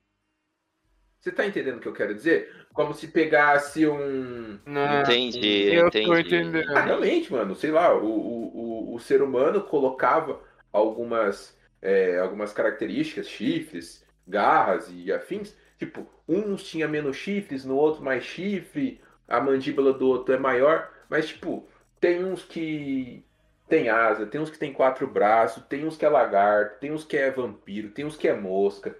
[1.21, 2.67] Você tá entendendo o que eu quero dizer?
[2.73, 4.59] Como se pegasse um.
[4.65, 5.03] Não.
[5.03, 6.07] Entendi, eu entendi.
[6.07, 6.77] tô entendendo.
[6.77, 10.41] Ah, realmente, mano, sei lá, o, o, o, o ser humano colocava
[10.73, 15.55] algumas, é, algumas características, chifres, garras e afins.
[15.79, 20.91] Tipo, uns tinha menos chifres, no outro mais chifre, a mandíbula do outro é maior,
[21.09, 21.69] mas tipo,
[22.01, 23.25] tem uns que
[23.69, 27.05] tem asa, tem uns que tem quatro braços, tem uns que é lagarto, tem uns
[27.05, 28.97] que é vampiro, tem uns que é mosca,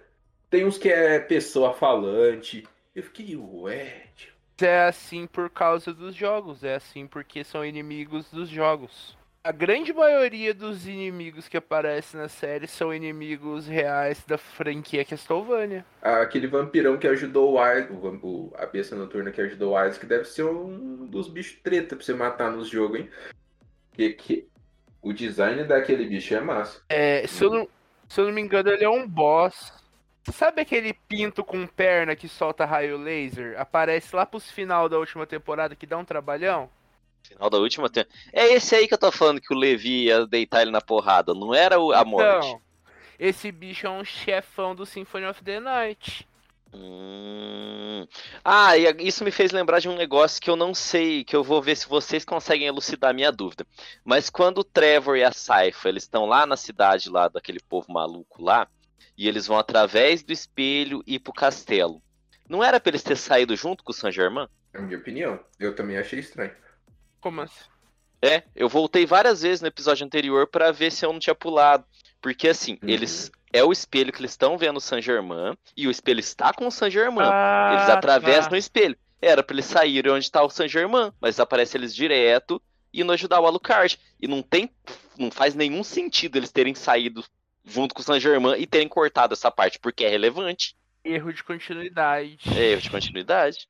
[0.49, 2.65] tem uns que é pessoa falante.
[2.95, 4.31] Eu fiquei, ué, tio.
[4.61, 9.17] É assim por causa dos jogos, é assim porque são inimigos dos jogos.
[9.43, 15.83] A grande maioria dos inimigos que aparecem na série são inimigos reais da franquia Castlevania.
[15.99, 20.25] Aquele vampirão que ajudou o Isaac, o, a besta noturna que ajudou o Isaac, deve
[20.25, 23.09] ser um dos bichos treta pra você matar nos jogos, hein?
[23.93, 24.47] Que, que
[25.01, 26.83] o design daquele bicho é massa.
[26.87, 27.67] É, se, eu não,
[28.07, 29.73] se eu não me engano, ele é um boss.
[30.31, 33.59] Sabe aquele pinto com perna que solta raio laser?
[33.59, 36.69] Aparece lá pros final da última temporada que dá um trabalhão?
[37.23, 38.05] Final da última tem...
[38.33, 41.33] É esse aí que eu tô falando que o Levi ia deitar ele na porrada,
[41.33, 42.47] não era o- a morte.
[42.47, 42.61] Então,
[43.19, 46.27] esse bicho é um chefão do Symphony of the Night.
[46.73, 48.07] Hum.
[48.43, 51.43] Ah, e isso me fez lembrar de um negócio que eu não sei, que eu
[51.43, 53.65] vou ver se vocês conseguem elucidar a minha dúvida.
[54.05, 57.91] Mas quando o Trevor e a Saifa, eles estão lá na cidade lá daquele povo
[57.91, 58.67] maluco lá,
[59.17, 62.01] e eles vão através do espelho ir pro castelo.
[62.47, 64.47] Não era pra eles ter saído junto com o Saint Germain?
[64.73, 65.39] É a minha opinião.
[65.59, 66.51] Eu também achei estranho.
[67.21, 67.63] Como assim?
[68.21, 71.85] É, eu voltei várias vezes no episódio anterior pra ver se eu não tinha pulado.
[72.21, 72.89] Porque assim, Uhum.
[72.89, 76.53] eles é o espelho que eles estão vendo o Saint Germain e o espelho está
[76.53, 77.27] com o Saint Germain.
[77.29, 78.55] Ah, Eles atravessam tá.
[78.55, 78.95] o espelho.
[79.21, 82.61] Era pra eles saírem onde tá o Saint Germain, mas aparece eles direto
[82.93, 83.97] indo ajudar o Alucard.
[84.21, 84.69] E não tem.
[85.17, 87.23] Não faz nenhum sentido eles terem saído
[87.65, 90.75] junto com o Saint Germain e terem cortado essa parte, porque é relevante.
[91.03, 92.37] Erro de continuidade.
[92.55, 93.67] É erro de continuidade.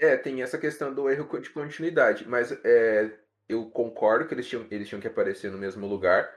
[0.00, 3.10] É, tem essa questão do erro de continuidade, mas é,
[3.46, 6.32] eu concordo que eles tinham, eles tinham que aparecer no mesmo lugar,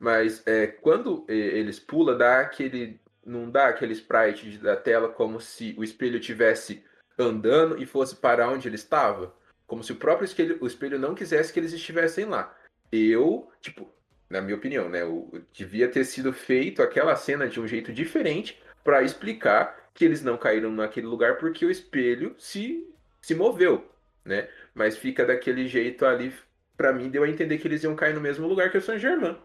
[0.00, 3.00] mas é, quando eles pulam, dá aquele.
[3.24, 6.84] Não dá aquele sprite da tela como se o espelho tivesse
[7.18, 9.34] andando e fosse para onde ele estava.
[9.66, 12.54] Como se o próprio espelho, o espelho não quisesse que eles estivessem lá.
[12.92, 13.90] Eu, tipo,
[14.28, 15.04] na minha opinião, né?
[15.04, 20.22] O, devia ter sido feito aquela cena de um jeito diferente para explicar que eles
[20.22, 22.86] não caíram naquele lugar porque o espelho se,
[23.24, 23.90] se moveu,
[24.24, 24.48] né?
[24.74, 26.30] Mas fica daquele jeito ali,
[26.76, 29.00] pra mim deu a entender que eles iam cair no mesmo lugar que o Saint
[29.00, 29.38] Germain.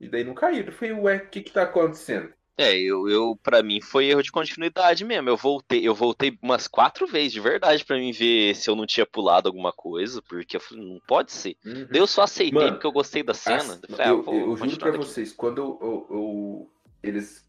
[0.00, 0.72] E daí não caíram.
[0.72, 2.32] Falei, ué, o que que tá acontecendo?
[2.58, 5.28] É, eu, eu para mim foi erro de continuidade mesmo.
[5.28, 8.86] Eu voltei, eu voltei umas quatro vezes de verdade pra mim ver se eu não
[8.86, 11.56] tinha pulado alguma coisa, porque eu falei, não pode ser.
[11.64, 11.86] Uhum.
[11.88, 13.78] Daí eu só aceitei Mano, porque eu gostei da cena.
[13.88, 14.96] Eu falei, ah, eu, vou eu juro daqui.
[14.98, 16.70] vocês, quando eu- eu-
[17.02, 17.44] eles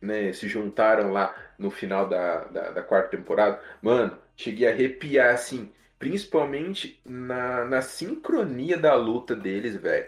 [0.00, 5.34] né, se juntaram lá no final da, da, da quarta temporada, mano, cheguei a arrepiar
[5.34, 10.06] assim, principalmente na, na sincronia da luta deles, velho.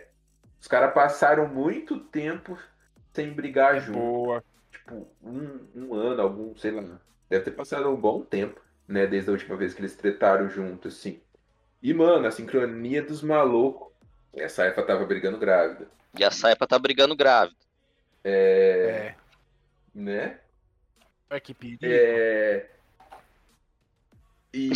[0.60, 2.58] Os caras passaram muito tempo
[3.12, 3.98] sem brigar junto.
[3.98, 4.44] Boa.
[4.70, 7.00] Tipo, um, um ano, algum, sei lá.
[7.28, 9.06] Deve ter passado um bom tempo, né?
[9.06, 11.20] Desde a última vez que eles tretaram junto, assim.
[11.82, 13.92] E, mano, a sincronia dos malucos.
[14.32, 15.86] E a Saifa tava brigando grávida.
[16.18, 17.56] E a Saipa tá brigando grávida.
[18.24, 18.32] É.
[18.32, 19.14] É.
[19.94, 20.38] Né?
[21.30, 21.84] Olha que perigo.
[21.84, 22.68] É.
[24.54, 24.70] E,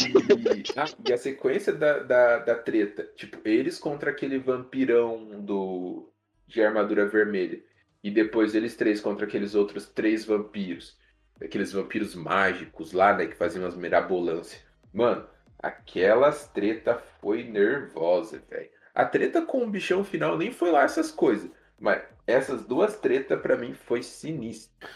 [0.77, 6.13] ah, e a sequência da, da, da treta, tipo, eles contra aquele vampirão do
[6.49, 7.63] de armadura vermelha.
[8.03, 10.99] E depois eles três contra aqueles outros três vampiros.
[11.41, 13.27] Aqueles vampiros mágicos lá, né?
[13.27, 14.61] Que faziam as mirabolâncias.
[14.93, 15.25] Mano,
[15.61, 18.71] aquelas treta foi nervosa, velho.
[18.93, 21.51] A treta com o bichão final nem foi lá essas coisas.
[21.79, 24.89] Mas essas duas tretas pra mim foi sinistro.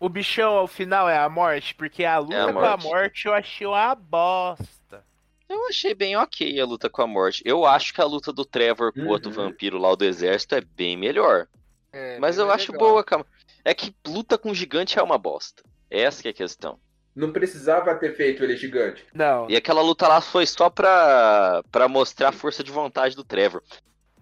[0.00, 3.26] O bichão ao final é a morte, porque a luta É a com a morte.
[3.26, 5.04] eu achei uma bosta.
[5.48, 7.42] Eu achei bem ok a luta com a morte.
[7.44, 9.36] Eu acho que a luta do Trevor com o outro Uhum.
[9.36, 11.46] vampiro lá do exército é bem melhor.
[11.92, 12.88] É, Mas bem eu acho legal.
[12.88, 13.24] boa, cara.
[13.64, 15.62] É que luta com gigante é uma bosta.
[15.90, 16.78] Essa que é a questão.
[17.16, 19.04] Não precisava ter feito ele gigante.
[19.12, 23.24] Não, E aquela luta lá foi só pra, pra mostrar a força de vontade do
[23.24, 23.62] Trevor.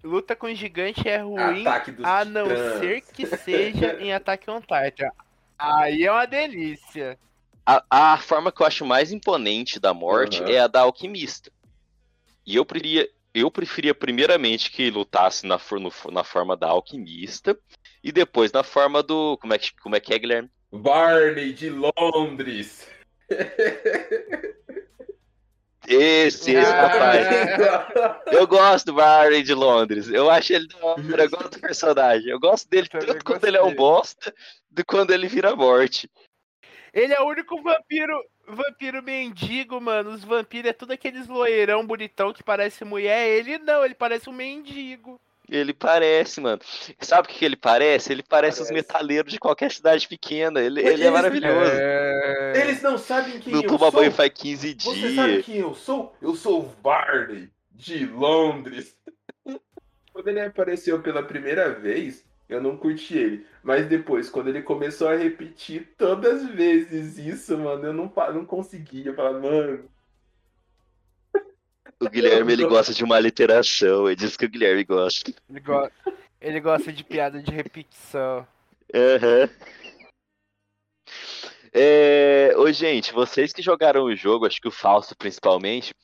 [0.02, 2.46] luta com gigante é ruim, Ataque a não
[2.78, 5.10] ser que seja em Attack on Titan.
[5.58, 7.18] Aí é uma delícia.
[7.64, 10.50] A, a forma que eu acho mais imponente da morte Aham.
[10.52, 11.50] é a da alquimista.
[12.46, 17.58] E eu preferia, eu preferia primeiramente que lutasse na, no- na forma da alquimista
[18.04, 19.36] e depois na forma do.
[19.38, 20.50] Como é que, como é, que é, Guilherme?
[20.72, 22.88] Barney de Londres.
[25.86, 26.88] Esse, esse, Ah.
[26.88, 28.26] papai.
[28.38, 30.08] Eu gosto do Barney de Londres.
[30.08, 32.28] Eu acho ele da hora, eu gosto do personagem.
[32.28, 34.34] Eu gosto dele Também tanto quando ele é um bosta,
[34.70, 36.10] do quando ele vira morte.
[36.92, 38.18] Ele é o único vampiro,
[38.48, 40.10] vampiro mendigo, mano.
[40.10, 43.28] Os vampiros é tudo aqueles loirão bonitão que parece mulher.
[43.28, 45.20] Ele não, ele parece um mendigo.
[45.48, 46.60] Ele parece, mano.
[47.00, 48.12] Sabe o que ele parece?
[48.12, 48.72] Ele parece, os Parece.
[48.72, 50.60] metaleiros de qualquer cidade pequena.
[50.60, 51.70] Ele, ele é maravilhoso.
[51.72, 52.52] É...
[52.62, 53.92] Eles não sabem quem Não eu toma sou.
[53.92, 55.44] banho faz 15 Você sabe dias.
[55.46, 56.14] quem eu sou?
[56.20, 58.96] Eu sou o Barney de Londres.
[60.12, 63.46] Quando ele apareceu pela primeira vez, eu não curti ele.
[63.62, 68.44] Mas depois, quando ele começou a repetir todas as vezes isso, mano, eu não, não
[68.46, 69.10] conseguia.
[69.10, 69.84] Eu falava, mano,
[72.00, 74.08] O Guilherme ele gosta de uma literação.
[74.08, 75.32] É disso que o Guilherme gosta.
[75.48, 75.90] Ele, go-
[76.40, 78.46] ele gosta de piada de repetição.
[78.94, 79.48] Aham.
[81.72, 82.54] É...
[82.56, 85.94] Ô, gente, vocês que jogaram o jogo, acho que o Fausto principalmente,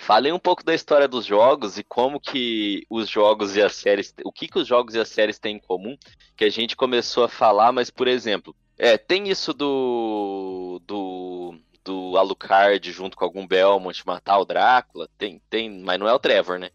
[0.00, 4.12] falem um pouco da história dos jogos e como que os jogos e as séries,
[4.24, 5.96] o que que os jogos e as séries têm em comum,
[6.36, 12.16] que a gente começou a falar, mas por exemplo, é, tem isso do do do
[12.16, 16.58] Alucard junto com algum Belmont matar o Drácula, tem, tem, mas não é o Trevor,
[16.58, 16.70] né?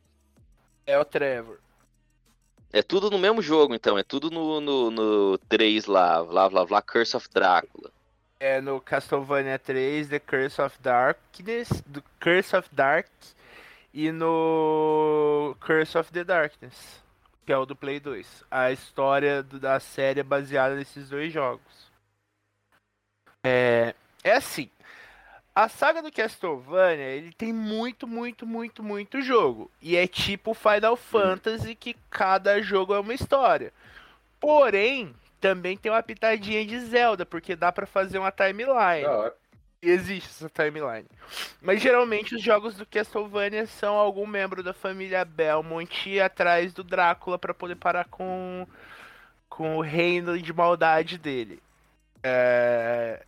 [0.85, 1.57] É o Trevor.
[2.71, 3.97] É tudo no mesmo jogo, então.
[3.97, 6.23] É tudo no, no, no 3 lá.
[6.23, 6.81] Blá, blá, blá.
[6.81, 7.91] Curse of Drácula.
[8.39, 13.09] É no Castlevania 3, The Curse of Darkness, do Curse of Dark
[13.93, 17.03] e no Curse of the Darkness,
[17.45, 18.43] que é o do Play 2.
[18.49, 21.89] A história do- da série é baseada nesses dois jogos.
[23.43, 23.93] É,
[24.23, 24.69] é assim,
[25.63, 29.69] a saga do Castlevania, ele tem muito, muito, muito, muito jogo.
[29.81, 33.73] E é tipo Final Fantasy, que cada jogo é uma história.
[34.39, 39.03] Porém, também tem uma pitadinha de Zelda, porque dá pra fazer uma timeline.
[39.03, 39.35] da hora.
[39.81, 41.07] Existe essa timeline.
[41.61, 46.83] Mas geralmente os jogos do Castlevania são algum membro da família Belmont ir atrás do
[46.83, 48.65] Drácula pra poder parar com,
[49.49, 51.61] com o reino de maldade dele.
[52.23, 53.23] É,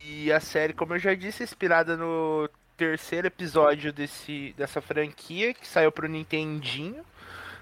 [0.00, 5.52] E a série, como eu já disse, é inspirada no terceiro episódio desse, dessa franquia,
[5.52, 7.04] que saiu pro Nintendinho.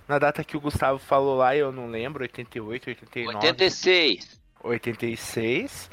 [0.07, 3.47] Na data que o Gustavo falou lá, eu não lembro, 88, 89.
[3.47, 4.41] 86.
[4.63, 5.91] 86.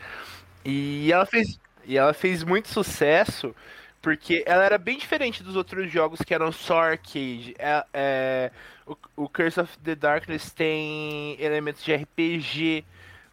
[0.63, 3.55] E ela fez e ela fez muito sucesso
[4.01, 7.55] porque ela era bem diferente dos outros jogos que eram só arcade.
[7.57, 8.51] É, é,
[8.85, 12.85] o, o Curse of the Darkness tem elementos de RPG.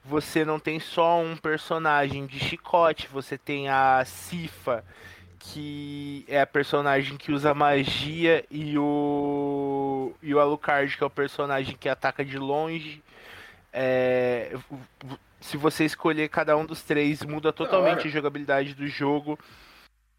[0.04, 4.84] Você não tem só um personagem de chicote, você tem a Cifa,
[5.38, 11.10] que é a personagem que usa magia, e o, e o Alucard, que é o
[11.10, 13.02] personagem que ataca de longe.
[13.72, 14.52] É,
[15.40, 19.38] Se você escolher cada um dos três, muda totalmente a jogabilidade do jogo.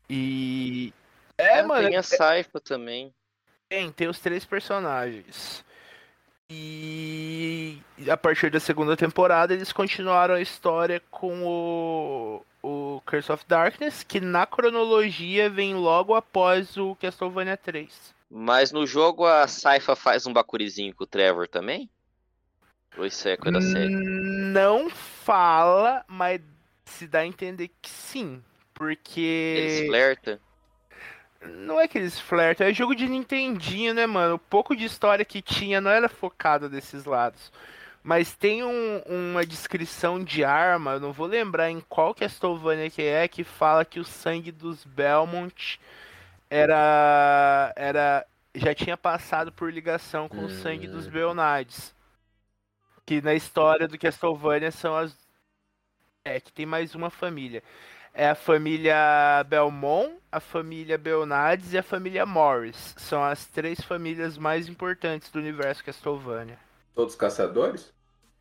[0.10, 0.94] E.
[1.38, 1.88] É, Ah, mano.
[1.88, 3.14] Tem a Saifa também.
[3.70, 5.64] Tem, tem os três personagens.
[7.98, 13.46] E a partir da segunda temporada eles continuaram a história com o, o Curse of
[13.48, 18.14] Darkness, que na cronologia vem logo após o Castlevania 3.
[18.30, 21.90] Mas no jogo a Saifa faz um bacurizinho com o Trevor também?
[22.98, 23.94] Ou isso é coisa da série?
[23.94, 26.42] Não fala, mas
[26.86, 28.44] se dá a entender que sim.
[28.74, 29.22] Porque.
[29.22, 30.40] Eles flertam?
[31.46, 34.36] Não é que eles flertam, é jogo de Nintendinho, né, mano?
[34.36, 37.52] O pouco de história que tinha não era focado desses lados.
[38.04, 43.02] Mas tem um- uma descrição de arma, eu não vou lembrar em qual Castlevania que
[43.02, 45.80] é, que fala que o sangue dos Belmont
[46.50, 47.74] era.
[47.76, 48.26] era
[48.56, 51.12] já tinha passado por ligação com o sangue dos Hum.
[51.12, 51.94] Belnades.
[53.06, 55.16] Que na história do Castlevania são as.
[56.26, 57.62] É, que tem mais uma família.
[58.14, 62.94] É a família Belmont, a família Belnades e a família Morris.
[62.98, 66.60] São as três famílias mais importantes do universo Castlevania.
[66.94, 67.92] Todos caçadores?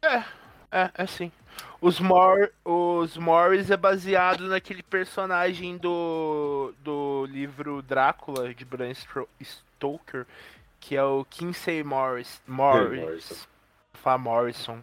[0.03, 0.25] É,
[0.71, 1.33] é assim.
[1.81, 8.93] Os, Mor os Morris é baseado naquele personagem do, do livro Drácula, de Bram
[9.43, 10.27] Stoker,
[10.79, 12.43] que é o Kinsey Morris.
[12.47, 13.01] Morris.
[13.01, 13.47] Morrison.
[13.95, 14.83] Fala Morrison.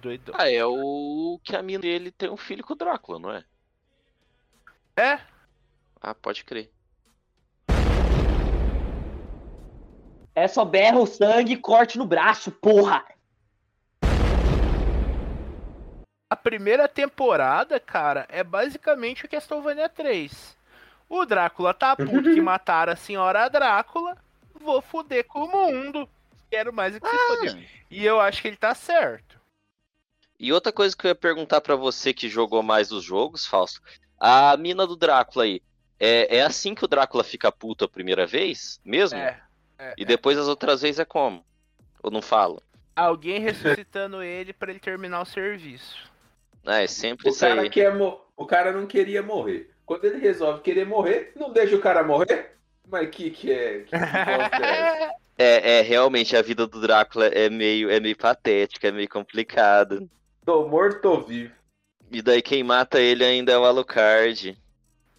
[0.00, 0.34] Doidão.
[0.38, 3.44] Ah, é o que a mina dele tem um filho com o Drácula, não é?
[4.96, 5.18] É?
[6.00, 6.70] Ah, pode crer.
[10.34, 13.04] É só berra o sangue e corte no braço, porra!
[16.30, 20.56] A primeira temporada, cara, é basicamente o Castlevania 3.
[21.08, 24.16] O Drácula tá puto que mataram a senhora Drácula.
[24.58, 26.08] Vou foder com o mundo.
[26.50, 27.68] Quero mais é que se foder.
[27.90, 29.38] E eu acho que ele tá certo.
[30.40, 33.82] E outra coisa que eu ia perguntar pra você que jogou mais os jogos, Fausto.
[34.24, 35.60] A mina do Drácula aí.
[35.98, 38.80] É, é assim que o Drácula fica puto a primeira vez?
[38.84, 39.18] Mesmo?
[39.18, 39.40] É.
[39.78, 40.04] é, E é.
[40.04, 41.44] depois as outras vezes é como?
[42.00, 42.62] Ou não fala?
[42.94, 46.08] Alguém ressuscitando ele pra ele terminar o serviço.
[46.64, 47.70] Ah, é sempre O isso cara, aí.
[47.70, 49.70] quer mo- o cara não queria morrer.
[49.84, 52.56] Quando ele resolve querer morrer, não deixa o cara morrer?
[52.88, 53.80] Mas que que é?
[53.80, 53.98] Que, é?
[55.38, 60.06] É, é, realmente, a vida do Drácula é meio, é meio patética, é meio complicada.
[60.44, 61.52] Tô morto, tô vivo.
[62.12, 64.56] E daí quem mata ele ainda é o Alucard.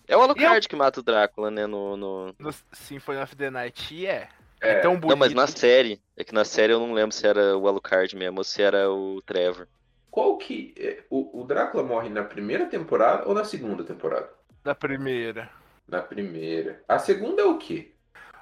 [0.08, 1.66] É o Alucard que mata o Drácula, né?
[1.66, 2.36] No, no...
[2.38, 4.30] No Symphony of the Night é.
[4.62, 5.10] É, É tão bonito.
[5.10, 6.00] Não, mas na série.
[6.16, 8.92] É que na série eu não lembro se era o Alucard mesmo ou se era
[8.92, 9.68] o Trevor.
[10.12, 10.74] Qual que.
[10.78, 14.30] é- o, o Drácula morre na primeira temporada ou na segunda temporada?
[14.64, 15.50] Da primeira.
[15.88, 16.84] Na primeira.
[16.88, 17.92] A segunda é o quê?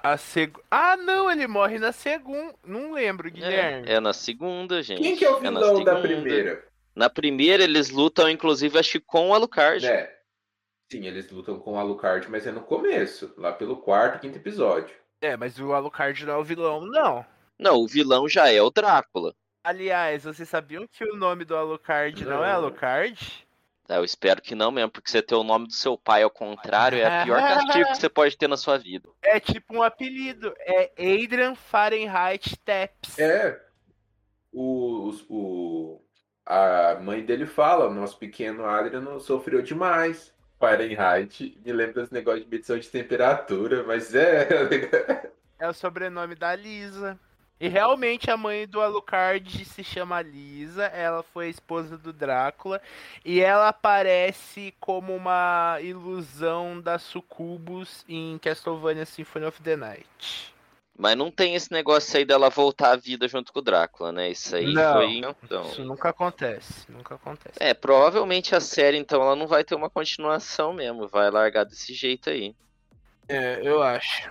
[0.02, 0.52] A seg...
[0.70, 2.54] Ah, não, ele morre na segunda.
[2.66, 3.88] Não lembro, Guilherme.
[3.88, 5.00] É, é na segunda, gente.
[5.00, 6.00] Quem que é o na vilão da segunda.
[6.00, 6.71] primeira?
[6.94, 9.86] Na primeira eles lutam, inclusive, acho que com o Alucard.
[9.86, 10.18] É.
[10.90, 14.94] Sim, eles lutam com o Alucard, mas é no começo, lá pelo quarto, quinto episódio.
[15.22, 17.24] É, mas o Alucard não é o vilão, não.
[17.58, 19.34] Não, o vilão já é o Drácula.
[19.64, 22.56] Aliás, vocês sabiam que o nome do Alucard não, é Não.
[22.56, 23.46] Alucard?
[23.88, 26.30] É, eu espero que não mesmo, porque você ter o nome do seu pai ao
[26.30, 29.08] contrário é a pior castigo que você pode ter na sua vida.
[29.22, 30.52] É tipo um apelido.
[30.58, 33.18] É Adrian Fahrenheit Taps.
[33.18, 33.60] É.
[34.52, 36.01] O, o,
[36.46, 40.32] a mãe dele fala, o nosso pequeno Adriano sofreu demais.
[40.58, 44.48] Fahrenheit, me lembra dos negócios de medição de temperatura, mas é.
[45.58, 47.18] É o sobrenome da Lisa.
[47.60, 52.82] E realmente a mãe do Alucard se chama Lisa, ela foi esposa do Drácula
[53.24, 60.52] e ela aparece como uma ilusão da Sucubus em Castlevania Symphony of the Night.
[60.96, 64.30] Mas não tem esse negócio aí dela voltar à vida junto com o Drácula, né?
[64.30, 65.16] Isso aí Não, foi.
[65.16, 65.62] Então.
[65.70, 67.56] Isso nunca acontece, nunca acontece.
[67.58, 71.08] É, provavelmente a série, então, ela não vai ter uma continuação mesmo.
[71.08, 72.54] Vai largar desse jeito aí.
[73.28, 74.30] É, eu acho.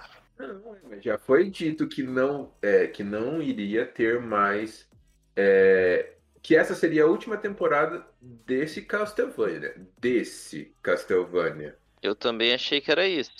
[1.02, 4.88] Já foi dito que não, é, que não iria ter mais.
[5.36, 9.76] é, que essa seria a última temporada desse Castlevania.
[10.00, 11.76] Desse Castlevania.
[12.02, 13.32] Eu também achei que era isso.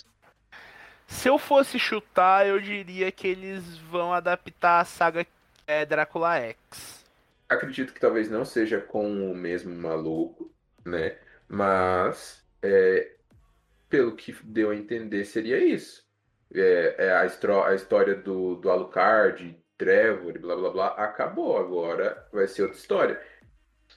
[1.12, 5.28] Se eu fosse chutar, eu diria que eles vão adaptar a saga
[5.68, 7.06] é, Drácula X.
[7.48, 10.52] Acredito que talvez não seja com o mesmo maluco,
[10.84, 11.18] né?
[11.48, 13.12] Mas, é,
[13.88, 16.04] pelo que deu a entender, seria isso.
[16.56, 21.58] É, é a, a história do, do Alucard, Trevor e blá blá blá acabou.
[21.58, 23.22] Agora vai ser outra história.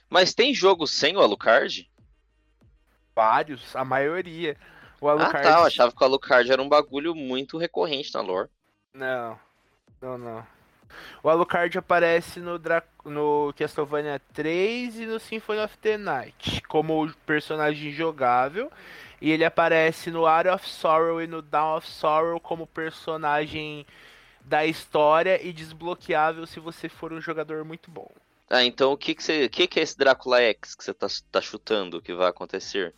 [0.09, 1.89] Mas tem jogo sem o Alucard?
[3.15, 4.57] Vários, a maioria.
[5.05, 5.43] O Ah, Alucard.
[5.43, 5.59] tá.
[5.59, 8.49] Eu achava que o Alucard era um bagulho muito recorrente na lore.
[8.93, 9.37] Não.
[10.01, 10.47] Não, não.
[11.21, 17.11] O Alucard aparece no, Dra no Castlevania 3 e no Symphony of the Night como
[17.25, 18.71] personagem jogável.
[19.21, 23.85] E ele aparece no Art of Sorrow e no Dawn of Sorrow como personagem
[24.41, 28.09] da história e desbloqueável se você for um jogador muito bom.
[28.49, 31.07] Ah, então o que que, você, que, que é esse Drácula X que você tá,
[31.31, 32.93] tá chutando que vai acontecer?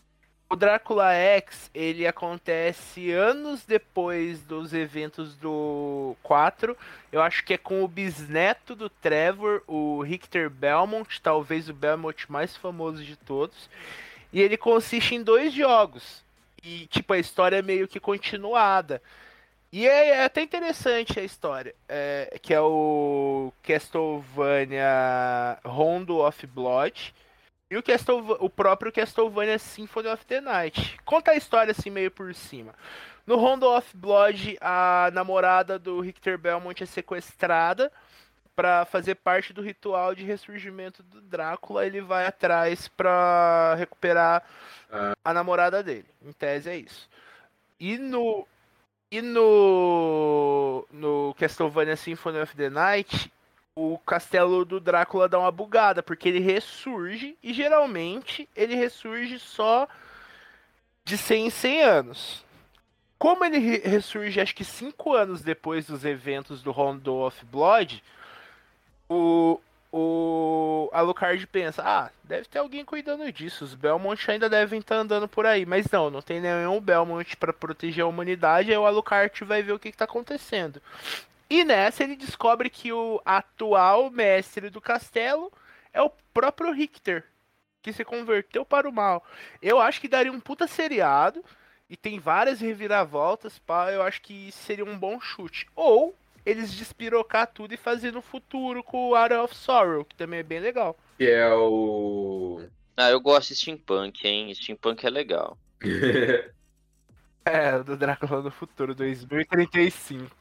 [0.50, 6.76] O Drácula X, ele acontece anos depois dos eventos do 4.
[7.12, 12.32] Eu acho que é com o bisneto do Trevor, o Richter Belmont, talvez o Belmont
[12.32, 13.70] mais famoso de todos.
[14.32, 16.24] E ele consiste em dois jogos.
[16.64, 19.02] E, tipo, a história é meio que continuada.
[19.70, 21.76] E é, é até interessante a história.
[21.90, 27.14] É, que é o Castlevania Rondo of Blood
[27.70, 27.84] e o,
[28.40, 30.98] o próprio Castlevania Symphony of the Night.
[31.04, 32.74] Conta a história assim meio por cima.
[33.26, 37.92] No Rondo of Blood, a namorada do Richter Belmont é sequestrada
[38.56, 41.86] para fazer parte do ritual de ressurgimento do Drácula.
[41.86, 44.44] Ele vai atrás para recuperar
[45.24, 46.06] a namorada dele.
[46.26, 47.10] Em tese é isso.
[47.80, 48.48] E no
[49.12, 53.32] e no no Castlevania Symphony of the Night,
[53.80, 59.88] o castelo do Drácula dá uma bugada, porque ele ressurge e geralmente ele ressurge só
[61.06, 62.46] de 100 em 100 anos.
[63.20, 68.04] Como ele ressurge acho que 5 anos depois dos eventos do Rondo of Blood,
[69.08, 69.62] o,
[69.92, 75.28] o Alucard pensa, ah, deve ter alguém cuidando disso, os Belmont ainda devem estar andando
[75.28, 79.44] por aí, mas não, não tem nenhum Belmont para proteger a humanidade, aí o Alucard
[79.44, 80.82] vai ver o que está acontecendo.
[81.50, 85.52] E nessa ele descobre que o atual mestre do castelo
[85.94, 87.26] é o próprio Richter,
[87.82, 89.26] que se converteu para o mal.
[89.62, 91.44] Eu acho que daria um puta seriado
[91.90, 95.68] e tem várias reviravoltas, pá, eu acho que seria um bom chute.
[95.76, 96.14] Ou
[96.46, 100.44] eles despirocar tudo e fazer no futuro com o Art of Sorrow, que também é
[100.44, 100.98] bem legal.
[101.18, 102.62] Que é o.
[102.96, 104.54] Ah, eu gosto de steampunk, hein?
[104.54, 105.58] Steampunk é legal.
[107.46, 110.36] é, do Drácula do futuro, 2035.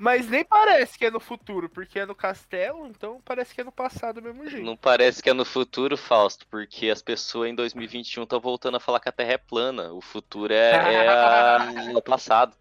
[0.00, 3.64] Mas nem parece que é no futuro, porque é no castelo, então parece que é
[3.64, 4.64] no passado do mesmo jeito.
[4.64, 8.80] Não parece que é no futuro, Fausto, porque as pessoas em 2021 estão voltando a
[8.80, 9.92] falar que a Terra é plana.
[9.92, 11.58] O futuro é, é a...
[11.94, 12.56] o passado.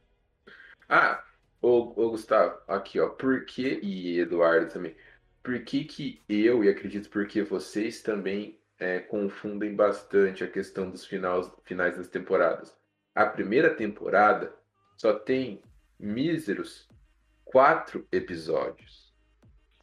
[0.90, 1.24] Ah,
[1.62, 4.94] ô, ô Gustavo, aqui ó, por que, e Eduardo também,
[5.42, 11.06] por que que eu, e acredito porque vocês também é, confundem bastante a questão dos
[11.06, 12.78] finais, finais das temporadas?
[13.16, 14.54] A primeira temporada
[14.98, 15.62] só tem
[15.98, 16.89] míseros
[17.50, 19.12] quatro episódios.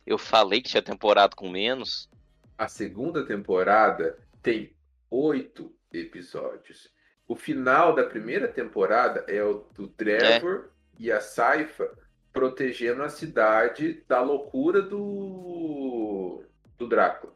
[0.06, 2.08] Eu falei que tinha temporada com menos.
[2.56, 4.72] A segunda temporada tem
[5.10, 6.88] oito episódios.
[7.26, 11.02] O final da primeira temporada é o do Trevor é.
[11.02, 11.90] e a Saifa
[12.32, 16.44] protegendo a cidade da loucura do,
[16.78, 17.34] do Drácula.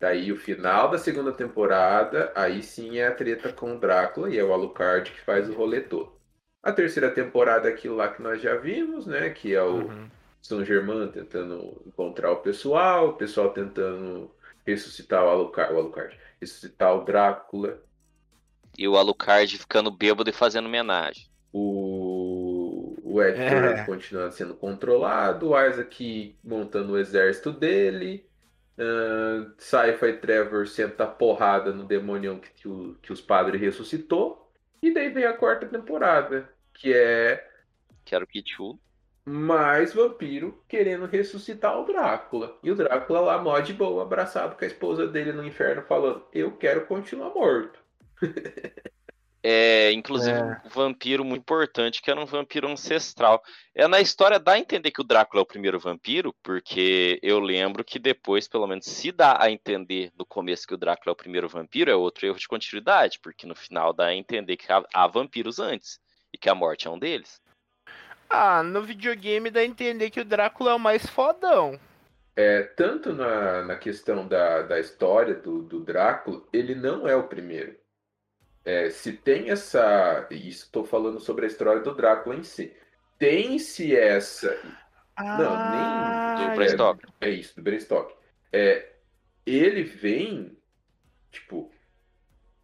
[0.00, 4.38] Daí o final da segunda temporada, aí sim é a treta com o Drácula e
[4.38, 6.21] é o Alucard que faz o rolê todo.
[6.62, 9.30] A terceira temporada é aquilo lá que nós já vimos, né?
[9.30, 10.08] Que é o uhum.
[10.40, 14.30] São Germain tentando encontrar o pessoal, o pessoal tentando
[14.64, 17.80] ressuscitar o Alucard, o Alucard ressuscitar o Drácula.
[18.76, 21.26] E o Alucard ficando bêbado e fazendo homenagem.
[21.52, 23.84] O, o Hector é.
[23.84, 28.26] continuando sendo controlado, o Isaac montando o exército dele.
[28.78, 34.41] Uh, Saifa e Trevor senta porrada no demonião que, que, o, que os padres ressuscitou.
[34.82, 37.48] E daí vem a quarta temporada, que é.
[38.04, 38.78] Que era o Pichu.
[39.24, 42.58] Mais vampiro querendo ressuscitar o Drácula.
[42.62, 46.26] E o Drácula lá, mó de boa, abraçado com a esposa dele no inferno, falando:
[46.32, 47.78] Eu quero continuar morto.
[49.44, 50.60] É, inclusive, é.
[50.64, 53.42] um vampiro muito importante, que era um vampiro ancestral.
[53.74, 57.40] É na história dá a entender que o Drácula é o primeiro vampiro, porque eu
[57.40, 61.14] lembro que depois, pelo menos, se dá a entender no começo que o Drácula é
[61.14, 64.70] o primeiro vampiro, é outro erro de continuidade, porque no final dá a entender que
[64.70, 65.98] há, há vampiros antes
[66.32, 67.40] e que a morte é um deles.
[68.30, 71.80] Ah, no videogame dá a entender que o Drácula é o mais fodão.
[72.34, 77.24] É, tanto na, na questão da, da história do, do Drácula, ele não é o
[77.24, 77.81] primeiro
[78.64, 80.26] é, se tem essa.
[80.30, 82.74] Isso estou falando sobre a história do Drácula em si.
[83.18, 84.56] Tem-se essa.
[85.16, 86.50] Ah, não, nem.
[86.50, 87.10] Do Bram Stoker.
[87.20, 88.16] É, é isso, do Stoker.
[88.52, 88.92] É,
[89.44, 90.56] ele vem.
[91.30, 91.70] Tipo.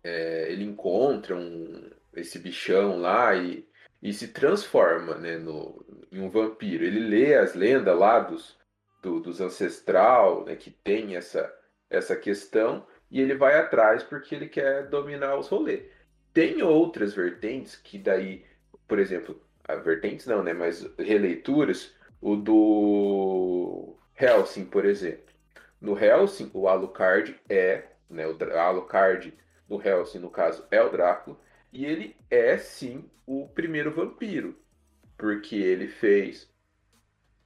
[0.05, 3.69] É, ele encontra um, esse bichão lá e,
[4.01, 6.85] e se transforma né, no, em um vampiro.
[6.85, 8.57] Ele lê as lendas lá dos,
[9.03, 11.53] do, dos ancestral, né, que tem essa,
[11.91, 15.85] essa questão e ele vai atrás porque ele quer dominar os rolês.
[16.33, 18.45] Tem outras vertentes que daí,
[18.87, 19.41] por exemplo,
[19.83, 25.35] vertentes não, né, mas releituras, o do Helsing, por exemplo.
[25.81, 29.33] No Helsing, o Alucard é, né, o Alucard
[29.69, 31.39] no Helsing, no caso, é o Drácula,
[31.73, 34.57] e ele é sim o primeiro vampiro,
[35.17, 36.51] porque ele fez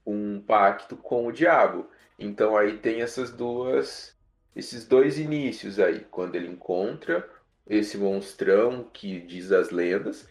[0.06, 1.88] um pacto com o diabo.
[2.18, 4.16] Então aí tem essas duas,
[4.55, 7.28] esses dois inícios aí, quando ele encontra
[7.66, 10.28] esse monstrão que diz as lendas,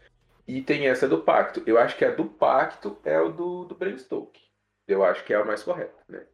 [0.47, 1.63] e tem essa do pacto.
[1.65, 4.41] Eu acho que a do pacto é o do, do Bram Stoker.
[4.87, 6.25] Eu acho que é a mais correta, né?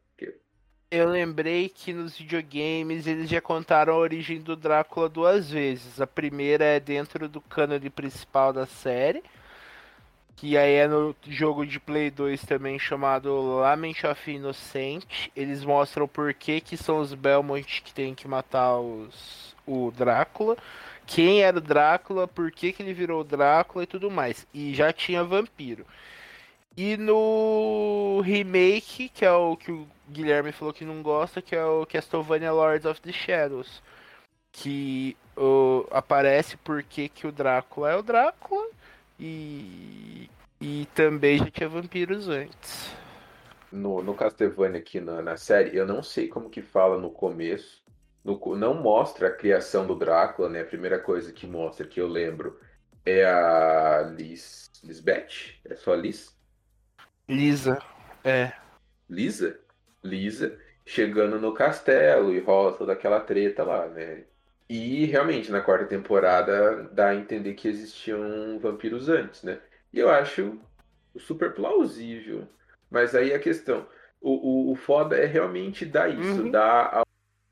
[0.89, 5.99] Eu lembrei que nos videogames eles já contaram a origem do Drácula duas vezes.
[5.99, 9.21] A primeira é dentro do cânone principal da série,
[10.37, 15.29] que aí é no jogo de Play 2 também chamado Lament of Innocent.
[15.35, 20.55] Eles mostram por que, que são os Belmont que tem que matar os, o Drácula,
[21.07, 24.45] quem era o Drácula, por que, que ele virou Drácula e tudo mais.
[24.53, 25.85] E já tinha vampiro.
[26.77, 31.65] E no remake, que é o que o Guilherme falou que não gosta, que é
[31.65, 33.81] o Castlevania Lords of the Shadows.
[34.51, 35.17] Que
[35.91, 38.66] aparece porque que o Drácula é o Drácula
[39.19, 42.95] e, e também já tinha vampiros antes.
[43.71, 47.83] No, no Castlevania aqui na, na série, eu não sei como que fala no começo.
[48.23, 50.61] No não mostra a criação do Drácula, né?
[50.61, 52.59] A primeira coisa que mostra que eu lembro
[53.05, 55.59] é a Liz, Lisbeth?
[55.65, 56.35] É só Liz?
[57.27, 57.79] Lisa,
[58.23, 58.53] é.
[59.09, 59.59] Lisa?
[60.03, 60.57] Lisa
[60.87, 64.23] chegando no castelo e rola toda aquela treta lá, né?
[64.69, 69.61] E realmente na quarta temporada dá a entender que existiam vampiros antes, né?
[69.93, 70.59] E eu acho
[71.17, 72.47] super plausível.
[72.89, 73.87] Mas aí a questão,
[74.21, 74.31] o,
[74.69, 76.51] o, o foda é realmente dar isso, Uhum.
[76.51, 77.03] dar a,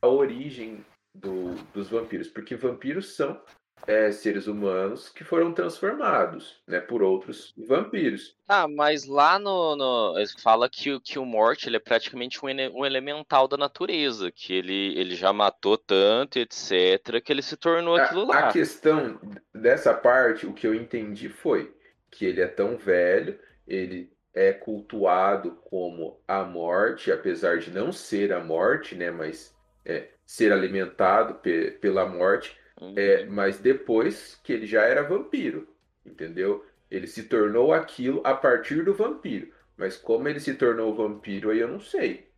[0.01, 3.41] a origem do- dos vampiros, porque vampiros são
[3.87, 8.35] é, seres humanos que foram transformados, né, por outros vampiros.
[8.47, 12.47] Ah, mas lá no, no fala que, o- que o Morte ele é praticamente um,
[12.79, 17.95] um elemental da natureza, que ele, ele já matou tanto, etc, que ele se tornou
[17.95, 18.49] aquilo A, lá.
[18.49, 19.19] a questão
[19.53, 21.73] dessa parte, o que eu entendi foi
[22.11, 28.31] que ele é tão velho, ele é cultuado como a morte, apesar de não ser
[28.33, 32.57] a morte, né, mas é, ser alimentado pe- pela morte,
[32.95, 33.27] é, Uhum.
[33.27, 35.67] mas depois que ele já era vampiro,
[36.05, 36.65] entendeu?
[36.89, 39.51] Ele se tornou aquilo a partir do vampiro.
[39.77, 42.29] Mas como ele se tornou vampiro, aí eu não sei.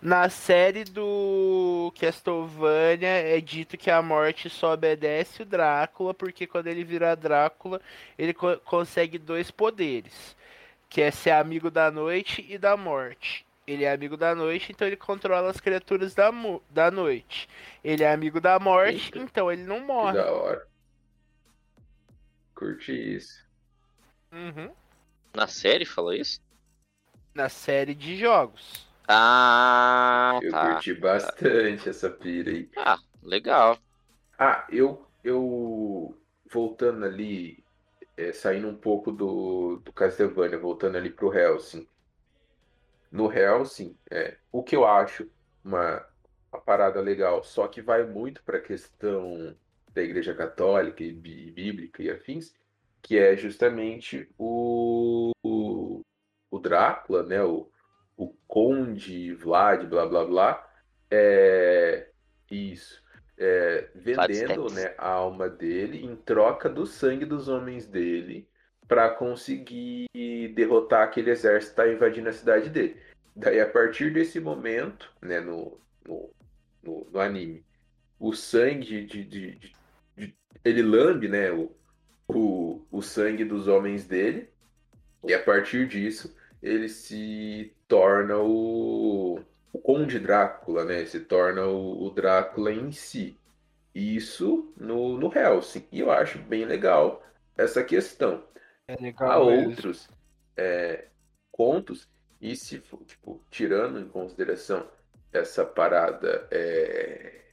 [0.00, 6.66] Na série do Castlevania é dito que a morte só obedece o Drácula, porque quando
[6.68, 7.80] ele vira Drácula,
[8.18, 10.36] ele co- consegue dois poderes,
[10.90, 13.45] que é ser amigo da noite e da morte.
[13.66, 16.30] Ele é amigo da noite, então ele controla as criaturas da,
[16.70, 17.48] da noite.
[17.82, 19.18] Ele é amigo da morte, Eita.
[19.18, 20.12] então ele não Que morre.
[20.12, 20.66] da hora.
[22.54, 23.44] Curti isso.
[24.32, 24.72] Uhum.
[25.34, 26.40] Na série falou isso?
[27.34, 28.86] Na série de jogos.
[29.08, 30.72] Ah, Eu tá.
[30.74, 32.68] curti bastante essa pira aí.
[32.76, 33.78] Ah, legal.
[34.38, 36.16] Ah, eu, eu
[36.50, 37.62] voltando ali,
[38.16, 41.86] é, saindo um pouco do, do Castlevania, voltando ali pro Hellsing.
[43.16, 45.30] No Hellsing, é, o que eu acho
[45.64, 46.04] uma,
[46.52, 49.56] uma parada legal, só que vai muito para a questão
[49.92, 52.54] da Igreja Católica e bí- bíblica e afins,
[53.02, 56.02] que é justamente o, o,
[56.50, 57.42] o Drácula, né?
[57.42, 57.70] O,
[58.16, 60.70] o Conde Vlad, blá blá blá.
[61.10, 62.10] É,
[62.50, 63.02] isso.
[63.38, 68.48] É, vendendo, né, a alma dele em troca do sangue dos homens dele
[68.88, 70.06] para conseguir
[70.54, 72.96] derrotar aquele exército que está invadindo a cidade dele.
[73.34, 76.30] Daí, a partir desse momento, né, no, no,
[76.82, 77.64] no, no anime,
[78.18, 79.72] o sangue de, de, de-
[80.16, 80.34] de-
[80.64, 81.70] ele lambe, né, o,
[82.28, 84.48] o, o sangue dos homens dele,
[85.26, 89.40] e a partir disso ele se torna o,
[89.72, 91.04] o Conde Drácula, né?
[91.04, 93.36] Se torna o, o Drácula em si.
[93.94, 95.86] Isso no, no Hellsing.
[95.92, 97.22] E eu acho bem legal
[97.56, 98.42] essa questão.
[98.88, 99.68] É mesmo.
[99.68, 100.08] outros
[100.56, 101.08] é,
[101.50, 102.08] contos,
[102.40, 104.88] e se tipo, tirando em consideração
[105.32, 107.46] essa parada é,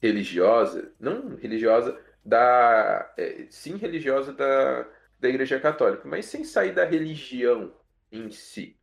[0.00, 4.88] religiosa, não religiosa da, é, sim religiosa da,
[5.20, 7.72] da Igreja Católica, mas sem sair da religião
[8.10, 8.74] em si.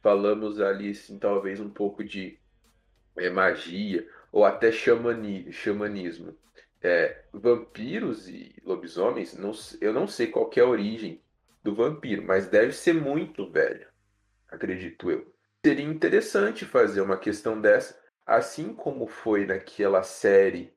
[0.00, 2.38] Falamos ali, assim, talvez um pouco de
[3.16, 6.34] é, magia ou até xamani, xamanismo.
[6.80, 11.22] É, vampiros e lobisomens, não, eu não sei qual que é a origem
[11.62, 13.88] do vampiro, mas deve ser muito velho,
[14.48, 15.32] acredito eu.
[15.64, 20.74] Seria interessante fazer uma questão dessa, assim como foi naquela série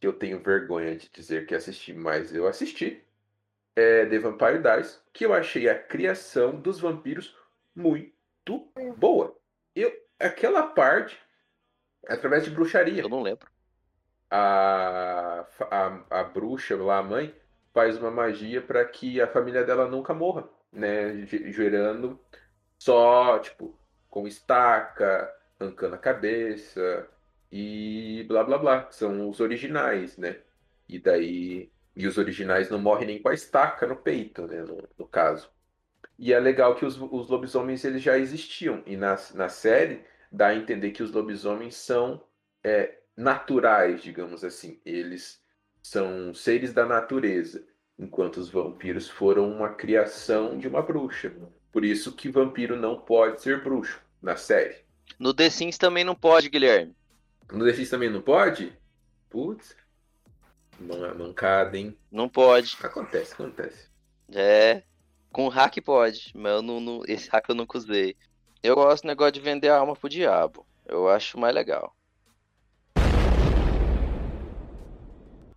[0.00, 3.06] que eu tenho vergonha de dizer que assisti, mas eu assisti,
[3.76, 7.36] é The Vampire Diaries, que eu achei a criação dos vampiros
[7.74, 9.36] muito boa.
[9.74, 11.18] Eu, aquela parte,
[12.08, 13.02] através de bruxaria.
[13.02, 13.48] Eu não lembro.
[14.30, 17.34] a, a, a bruxa lá, a mãe,
[17.72, 21.24] faz uma magia para que a família dela nunca morra, né?
[21.26, 22.18] Ge- Gerando
[22.78, 27.08] só, tipo, com estaca, arrancando a cabeça
[27.52, 28.90] e blá blá blá.
[28.90, 30.40] São os originais, né?
[30.88, 31.70] E daí.
[31.96, 34.62] E os originais não morrem nem com a estaca no peito, né?
[34.62, 35.50] No, no caso.
[36.18, 38.82] E é legal que os, os lobisomens eles já existiam.
[38.86, 42.22] E na, na série dá a entender que os lobisomens são
[42.62, 44.80] é, naturais, digamos assim.
[44.84, 45.39] Eles
[45.82, 47.64] são seres da natureza,
[47.98, 51.32] enquanto os vampiros foram uma criação de uma bruxa.
[51.72, 54.76] Por isso que vampiro não pode ser bruxo na série.
[55.18, 56.94] No The Sims também não pode, Guilherme.
[57.52, 58.72] No The Sims também não pode?
[59.28, 59.76] Putz.
[60.78, 61.96] Man- Mancada, hein?
[62.10, 62.76] Não pode.
[62.82, 63.88] Acontece, acontece.
[64.32, 64.82] É.
[65.32, 68.16] Com hack pode, mas eu não, não- esse hack eu nunca usei.
[68.62, 70.66] Eu gosto do negócio de vender a alma pro diabo.
[70.86, 71.94] Eu acho mais legal.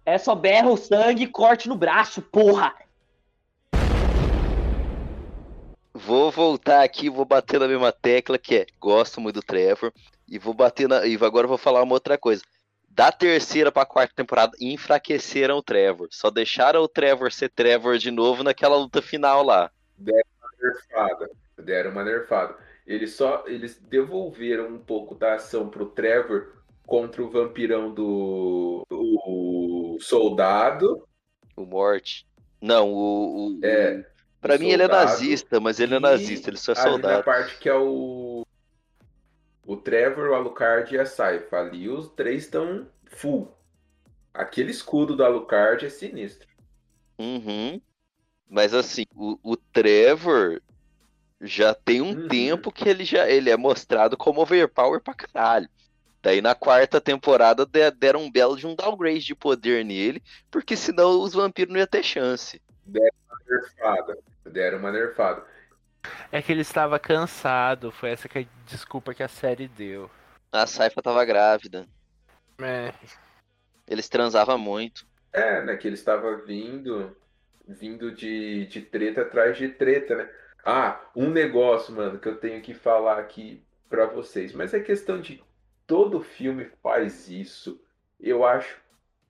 [0.05, 2.73] É só berra o sangue e corte no braço, porra!
[5.93, 9.93] Vou voltar aqui, vou bater na mesma tecla que é gosto muito do Trevor.
[10.27, 11.05] E vou bater na.
[11.05, 12.43] E agora eu vou falar uma outra coisa.
[12.89, 16.07] Da terceira pra quarta temporada, enfraqueceram o Trevor.
[16.11, 19.71] Só deixaram o Trevor ser Trevor de novo naquela luta final lá.
[19.97, 21.29] nerfada.
[21.57, 22.55] Deram uma nerfada.
[22.85, 26.53] Eles só eles devolveram um pouco da ação pro Trevor
[26.85, 29.19] contra o vampirão do, do
[29.99, 31.07] soldado.
[31.55, 32.25] O Morte.
[32.61, 33.57] Não, o.
[33.57, 34.05] o É,
[34.41, 37.23] pra o mim ele é nazista, mas ele é nazista, ele só é soldado.
[37.23, 38.45] parte que é o
[39.65, 41.57] o Trevor, o Alucard e a Saifa.
[41.57, 43.49] Ali os três estão full.
[44.33, 46.47] Aquele escudo do Alucard é sinistro.
[47.17, 47.79] Uhum.
[48.49, 50.61] Mas assim, o, o Trevor
[51.39, 52.27] já tem um Uhum.
[52.27, 55.69] tempo que ele já ele é mostrado como overpower pra caralho.
[56.23, 60.77] Daí na quarta temporada de- deram um belo de um downgrade de poder nele, porque
[60.77, 62.61] senão os vampiros não iam ter chance.
[62.87, 64.17] Nerfada.
[64.45, 65.43] Deram uma nerfada.
[66.31, 70.09] É que ele estava cansado, foi essa que a desculpa que a série deu.
[70.51, 71.85] A Saifa tava grávida.
[72.61, 72.93] É,
[73.87, 75.05] Eles transavam muito.
[75.31, 75.75] É, né?
[75.75, 77.15] Que ele estava vindo,
[77.67, 80.29] vindo de, de treta atrás de treta, né?
[80.65, 84.53] Ah, um negócio, mano, que eu tenho que falar aqui pra vocês.
[84.53, 85.43] Mas é questão de
[85.87, 87.81] todo filme faz isso.
[88.19, 88.81] Eu acho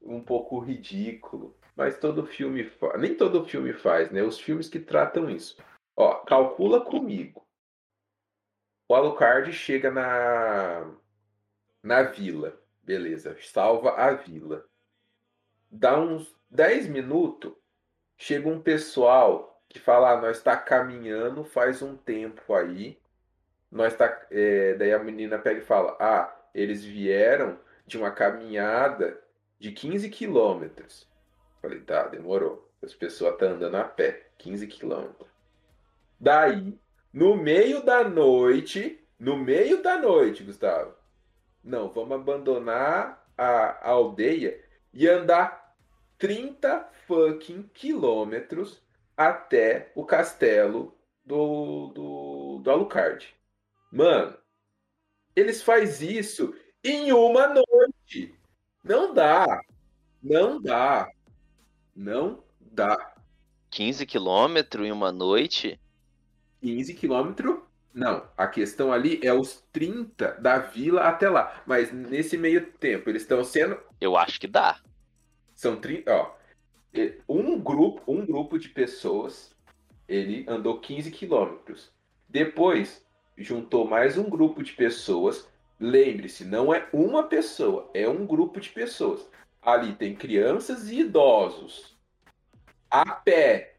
[0.01, 1.55] um pouco ridículo.
[1.75, 3.01] Mas todo filme faz.
[3.01, 4.21] Nem todo filme faz, né?
[4.21, 5.57] Os filmes que tratam isso.
[5.95, 7.45] Ó, calcula comigo.
[8.87, 10.91] O Alucard chega na
[11.81, 12.59] na vila.
[12.83, 14.65] Beleza, salva a vila
[15.73, 17.51] dá uns 10 minutos,
[18.15, 22.99] chega um pessoal que fala, ah, nós está caminhando faz um tempo aí,
[23.71, 29.19] nós tá, é, daí a menina pega e fala, ah, eles vieram de uma caminhada
[29.59, 31.07] de 15 quilômetros.
[31.61, 32.69] Falei, tá, demorou.
[32.81, 35.29] As pessoas estão andando a pé, 15 quilômetros.
[36.19, 36.77] Daí,
[37.11, 40.93] no meio da noite, no meio da noite, Gustavo,
[41.63, 44.61] não, vamos abandonar a, a aldeia
[44.93, 45.75] e andar
[46.17, 48.81] 30 fucking quilômetros
[49.15, 50.93] até o castelo
[51.25, 53.33] do, do, do Alucard.
[53.91, 54.37] Mano,
[55.35, 56.53] eles faz isso
[56.83, 58.33] em uma noite.
[58.83, 59.61] Não dá.
[60.21, 61.09] Não dá.
[61.95, 63.15] Não dá.
[63.69, 65.79] 15 quilômetros em uma noite?
[66.61, 67.59] 15 quilômetros.
[67.93, 71.61] Não, a questão ali é os 30 da vila até lá.
[71.65, 74.79] Mas nesse meio tempo, eles estão sendo Eu acho que dá.
[75.55, 76.35] São 30, ó.
[77.27, 79.55] Um grupo, um grupo de pessoas,
[80.07, 81.91] ele andou 15 quilômetros.
[82.27, 83.05] Depois,
[83.37, 85.47] juntou mais um grupo de pessoas.
[85.79, 89.27] Lembre-se, não é uma pessoa, é um grupo de pessoas.
[89.61, 91.97] Ali tem crianças e idosos.
[92.89, 93.75] A pé.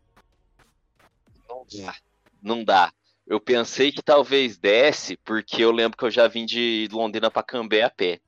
[1.48, 1.94] Não dá.
[2.42, 2.92] Não dá.
[3.26, 7.42] Eu pensei que talvez desse, porque eu lembro que eu já vim de Londrina pra
[7.42, 8.20] Cambé a pé.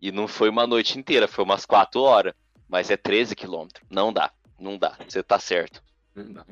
[0.00, 2.34] E não foi uma noite inteira, foi umas 4 horas.
[2.68, 3.86] Mas é 13 quilômetros.
[3.90, 4.32] Não dá.
[4.58, 4.96] Não dá.
[5.06, 5.82] Você tá certo.
[6.14, 6.46] Não dá.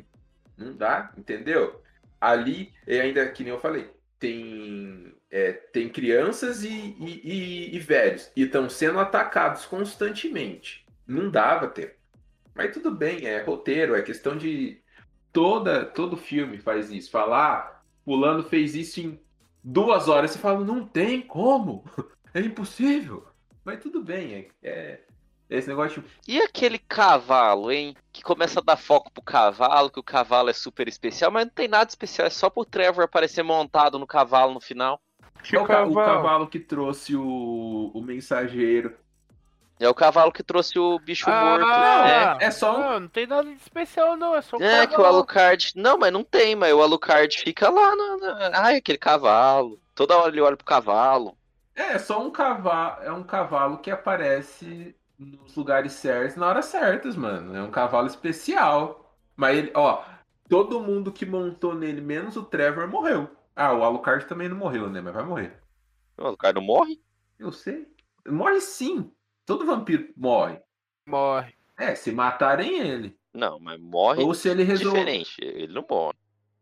[0.56, 1.82] Não dá, entendeu?
[2.20, 3.90] Ali, e ainda que nem eu falei,
[4.20, 8.30] tem, é, tem crianças e, e, e- e velhos.
[8.36, 10.86] E estão sendo atacados constantemente.
[11.06, 11.94] Não dava tempo.
[12.54, 14.80] Mas tudo bem, é roteiro, é questão de.
[15.32, 17.10] Toda, todo filme faz isso.
[17.10, 19.20] Falar, fulano fez isso em
[19.64, 20.32] duas horas.
[20.32, 21.84] Você fala, não tem como.
[22.32, 23.26] É impossível.
[23.64, 25.00] Mas tudo bem, é, é,
[25.50, 27.96] Esse negócio, E aquele cavalo, hein?
[28.12, 31.52] Que começa a dar foco pro cavalo, que o cavalo é super especial, mas não
[31.52, 35.00] tem nada especial, é só pro Trevor aparecer montado no cavalo no final.
[35.52, 38.96] é o, ca- o cavalo que trouxe o, o mensageiro.
[39.80, 41.64] É o cavalo que trouxe o bicho morto.
[41.66, 44.34] Ah, É, é só um- Não, não tem nada de especial, não.
[44.36, 45.14] É só um É, é que o cavalo.
[45.16, 45.72] Alucard.
[45.74, 48.18] Não, mas não tem, mas o Alucard fica lá no.
[48.18, 49.80] na- Ai, aquele cavalo.
[49.94, 51.34] Toda hora ele olha pro cavalo.
[51.74, 57.14] É só um cavalo, é um cavalo que aparece nos lugares certos na hora certas,
[57.14, 57.54] mano.
[57.54, 59.14] É um cavalo especial.
[59.36, 60.02] Mas ele, ó,
[60.48, 63.28] todo mundo que montou nele, menos o Trevor, morreu.
[63.54, 65.00] Ah, o Alucard também não morreu, né?
[65.00, 65.60] Mas vai morrer.
[66.16, 67.00] O Alucard não morre?
[67.38, 67.86] Eu sei.
[68.26, 69.10] Morre sim.
[69.44, 70.58] Todo vampiro morre.
[71.06, 71.54] Morre.
[71.76, 73.18] É, se matarem ele.
[73.32, 74.98] Não, mas morre Ou se ele resolve.
[74.98, 75.36] diferente.
[75.40, 76.16] Ele não morre.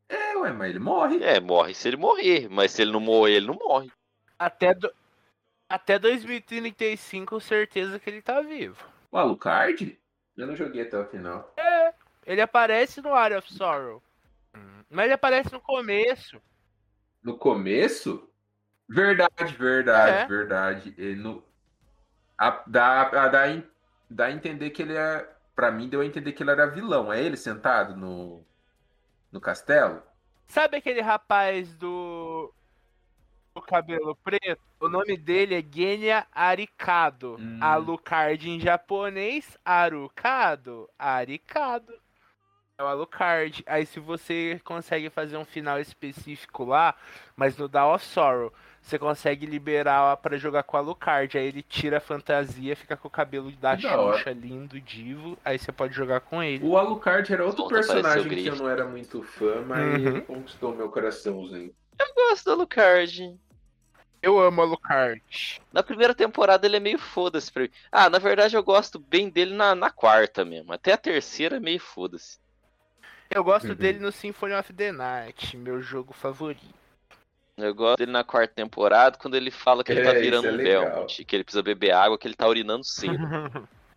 [0.09, 1.23] É, ué, mas ele morre.
[1.23, 2.49] É, morre se ele morrer.
[2.49, 3.91] Mas se ele não morrer, ele não morre.
[4.39, 4.91] Até, do...
[5.69, 8.83] Até 2035, certeza que ele tá vivo.
[9.11, 9.99] O Alucard?
[10.37, 11.55] Eu não joguei até o final.
[12.27, 14.03] Ele aparece no Area of Sorrow.
[14.91, 16.41] Mas ele aparece no começo.
[17.23, 18.29] No começo?
[18.89, 20.27] Verdade, verdade, É.
[20.27, 20.95] verdade.
[20.97, 21.45] Ele no...
[22.39, 23.63] a- dá, a- dá,
[24.09, 25.29] dá a entender que ele é.
[25.55, 27.13] Pra mim, deu a entender que ele era vilão.
[27.13, 28.43] É ele sentado no,
[29.33, 30.03] no castelo?
[30.47, 31.89] Sabe aquele rapaz do.
[33.61, 34.61] Do cabelo preto?
[34.81, 37.37] O nome dele é Genya Arikado.
[37.39, 37.59] Hum.
[37.61, 41.93] Alucard em japonês, Arukado, Arikado.
[42.79, 43.65] É o Alucard.
[43.67, 46.95] Aí se você consegue fazer um final específico lá,
[47.35, 51.37] mas no Dawn of Sorrow, você consegue liberar pra jogar com o Alucard.
[51.37, 53.91] Aí ele tira a fantasia, fica com o cabelo da Que da.
[54.13, 55.37] Xuxa, lindo, divo.
[55.45, 56.65] Aí você pode jogar com ele.
[56.65, 59.61] O Alucard era outro Volta a aparecer personagem o que eu não era muito fã,
[59.67, 60.07] mas Uhum.
[60.07, 61.75] ele conquistou meu coraçãozinho.
[61.99, 63.37] Eu gosto do Alucard.
[64.23, 65.23] Eu amo Alucard.
[65.73, 67.71] Na primeira temporada ele é meio foda-se pra mim.
[67.91, 70.73] Ah, na verdade eu gosto bem dele na, na quarta mesmo.
[70.73, 72.39] Até a terceira é meio foda-se.
[73.31, 73.75] Eu gosto Uhum.
[73.75, 76.75] dele no Symphony of the Night, meu jogo favorito.
[77.59, 80.83] Eu gosto dele na quarta temporada quando ele fala que ele tá É, virando isso
[80.85, 81.13] é um.
[81.13, 83.23] Belmont, que ele precisa beber água, que ele tá urinando cedo.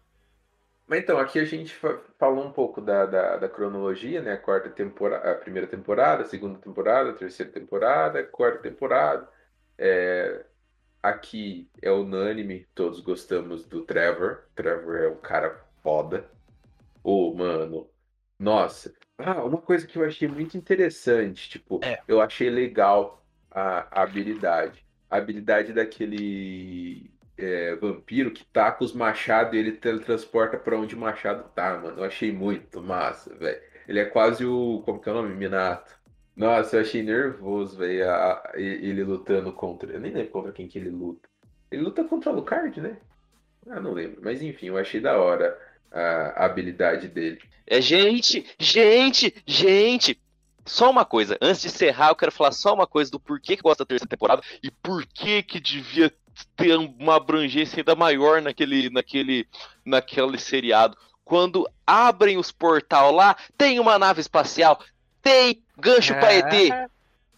[0.88, 4.34] Mas então, aqui a gente fa- falou um pouco da, da, da cronologia, né?
[4.34, 9.28] A quarta temporada, a primeira temporada, a segunda temporada, a terceira temporada, a quarta temporada.
[9.84, 10.46] É,
[11.02, 14.44] aqui é unânime, todos gostamos do Trevor.
[14.56, 16.30] Trevor é um cara foda.
[17.04, 17.90] Ô, mano,
[18.40, 18.94] nossa.
[19.18, 22.02] Ah, uma coisa que eu achei muito interessante, tipo, É.
[22.08, 24.86] eu achei legal a, a habilidade.
[25.10, 30.96] A habilidade daquele é, vampiro que tá com os machados e ele teletransporta pra onde
[30.96, 32.00] o machado tá, mano.
[32.00, 33.62] Eu achei muito massa, velho.
[33.88, 34.82] Ele é quase o.
[34.86, 35.36] Como que é o nome?
[35.36, 36.00] Minato.
[36.36, 38.06] Nossa, eu achei nervoso, velho.
[38.56, 39.92] Ele lutando contra.
[39.92, 41.30] Eu nem lembro contra quem que ele luta.
[41.70, 42.98] Ele luta contra o Alucard, né?
[43.70, 44.22] Ah, não lembro.
[44.24, 45.58] Mas enfim, eu achei da hora
[45.92, 47.40] a, habilidade dele.
[47.68, 50.20] É gente, gente, gente.
[50.66, 53.62] Só uma coisa, antes de encerrar, eu quero falar só uma coisa do porquê que
[53.62, 56.14] eu gosto da terceira temporada e por que que devia
[56.56, 59.48] ter uma abrangência ainda maior naquele, naquele,
[59.84, 60.96] naquele seriado.
[61.26, 64.80] Quando abrem os portal lá, tem uma nave espacial,
[65.22, 66.90] tem gancho pra ET,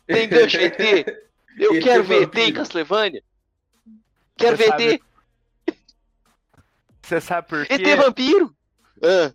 [0.05, 0.77] tem gancho ET.
[1.57, 2.53] Eu ET quero ver ET em.
[2.53, 3.23] Castlevania.
[4.37, 5.03] Quero Você ver sabe ET.
[7.01, 7.73] Você sabe por quê?
[7.73, 8.55] ET vampiro.
[9.01, 9.33] Ah,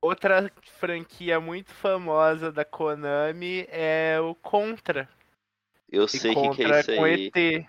[0.00, 5.08] Outra franquia muito famosa da Konami é o Contra.
[5.90, 7.30] eu E sei o que, é isso com aí.
[7.34, 7.66] ET.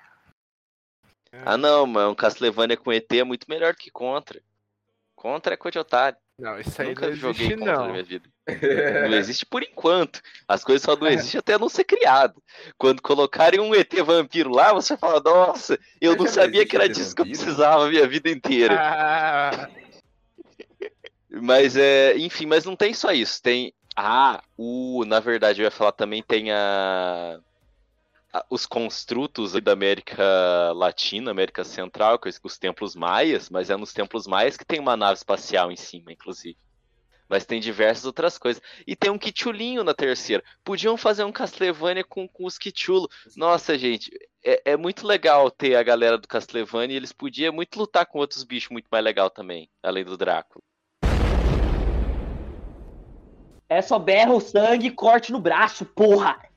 [1.46, 4.42] Ah não, mano, Castlevania com ET é muito melhor que Contra.
[5.16, 6.18] Contra é coisa de otário.
[6.42, 7.86] Não, isso aí Nunca não joguei existe Contra não.
[7.86, 8.28] na minha vida.
[9.08, 10.20] Não existe por enquanto.
[10.48, 12.42] As coisas só não existem até não ser criado.
[12.80, 17.16] Quando colocarem um ET vampiro lá, você fala, nossa, eu não sabia que era disso
[17.16, 18.76] que eu precisava a minha vida inteira.
[18.78, 19.70] Ah,
[21.30, 23.42] Mas é, enfim, mas não tem só isso.
[23.42, 23.72] Tem.
[23.96, 25.06] Ah, o.
[25.06, 27.39] Na verdade, eu ia falar também tem a.
[28.50, 34.56] os construtos da América Latina, América Central, os templos maias, mas é nos templos maias
[34.56, 36.58] que tem uma nave espacial em cima, inclusive.
[37.28, 38.62] Mas tem diversas outras coisas.
[38.86, 40.44] E tem um Kichulinho na terceira.
[40.66, 43.10] Podiam fazer um Castlevania com, com os Kichulo.
[43.38, 44.12] Nossa, gente,
[44.44, 48.20] é, é muito legal ter a galera do Castlevania e eles podiam muito lutar com
[48.20, 50.62] outros bichos muito mais legal também, além do Drácula.
[53.70, 56.51] É só berra o sangue e corte no braço, porra!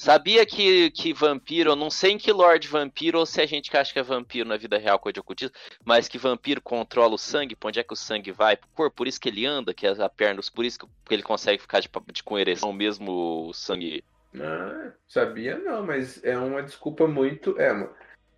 [0.00, 3.70] Sabia que, que vampiro, eu não sei em que Lorde vampiro ou se a gente
[3.70, 7.14] que acha que é vampiro na vida real, coisa de ocultismo, mas que vampiro controla
[7.14, 9.44] o sangue, pra onde é que o sangue vai pro corpo, por isso que ele
[9.44, 12.72] anda, que as a pernas, por isso que ele consegue ficar de, de, com ereção
[12.72, 14.02] mesmo o sangue.
[14.40, 17.60] Ah, sabia não, mas é uma desculpa muito.
[17.60, 17.70] É,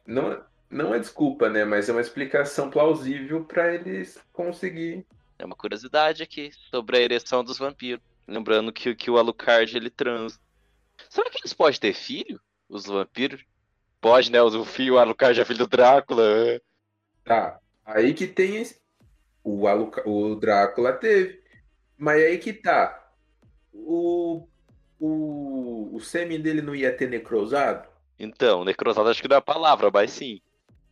[0.04, 1.64] não, não é desculpa, né?
[1.64, 5.06] Mas é uma explicação plausível pra eles conseguir.
[5.38, 8.02] É uma curiosidade aqui sobre a ereção dos vampiros.
[8.26, 10.40] Lembrando que, que o Alucard ele transa.
[11.12, 12.40] Será que eles podem ter filho?
[12.70, 13.44] Os vampiros?
[14.00, 14.40] Pode, né?
[14.40, 16.22] O filho, o Alucard é filho do Drácula.
[16.24, 16.60] é.
[17.22, 17.60] Tá.
[17.84, 18.80] Aí que tem esse-
[19.44, 20.08] o, Aluca...
[20.08, 21.38] o Drácula teve.
[21.98, 23.12] Mas aí que tá.
[23.74, 24.48] O,
[24.98, 27.86] o, o sêmen dele não ia ter necrosado?
[28.18, 30.40] Então, necrosado acho que não é a palavra, mas sim.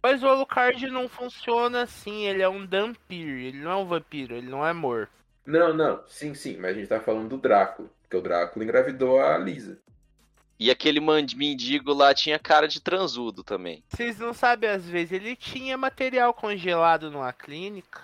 [0.02, 4.34] Mas o Alucard não funciona assim, ele é um Dampir, ele não é um vampiro,
[4.34, 5.12] ele não é morto.
[5.46, 6.06] Não, não.
[6.06, 6.58] Sim, sim.
[6.58, 7.88] Mas a gente tá falando do Drácula.
[8.02, 9.80] Porque o Drácula engravidou a Lisa.
[10.61, 13.82] E aquele mendigo lá tinha cara de transudo também.
[13.88, 18.02] Vocês não sabem, às vezes ele tinha material congelado numa clínica.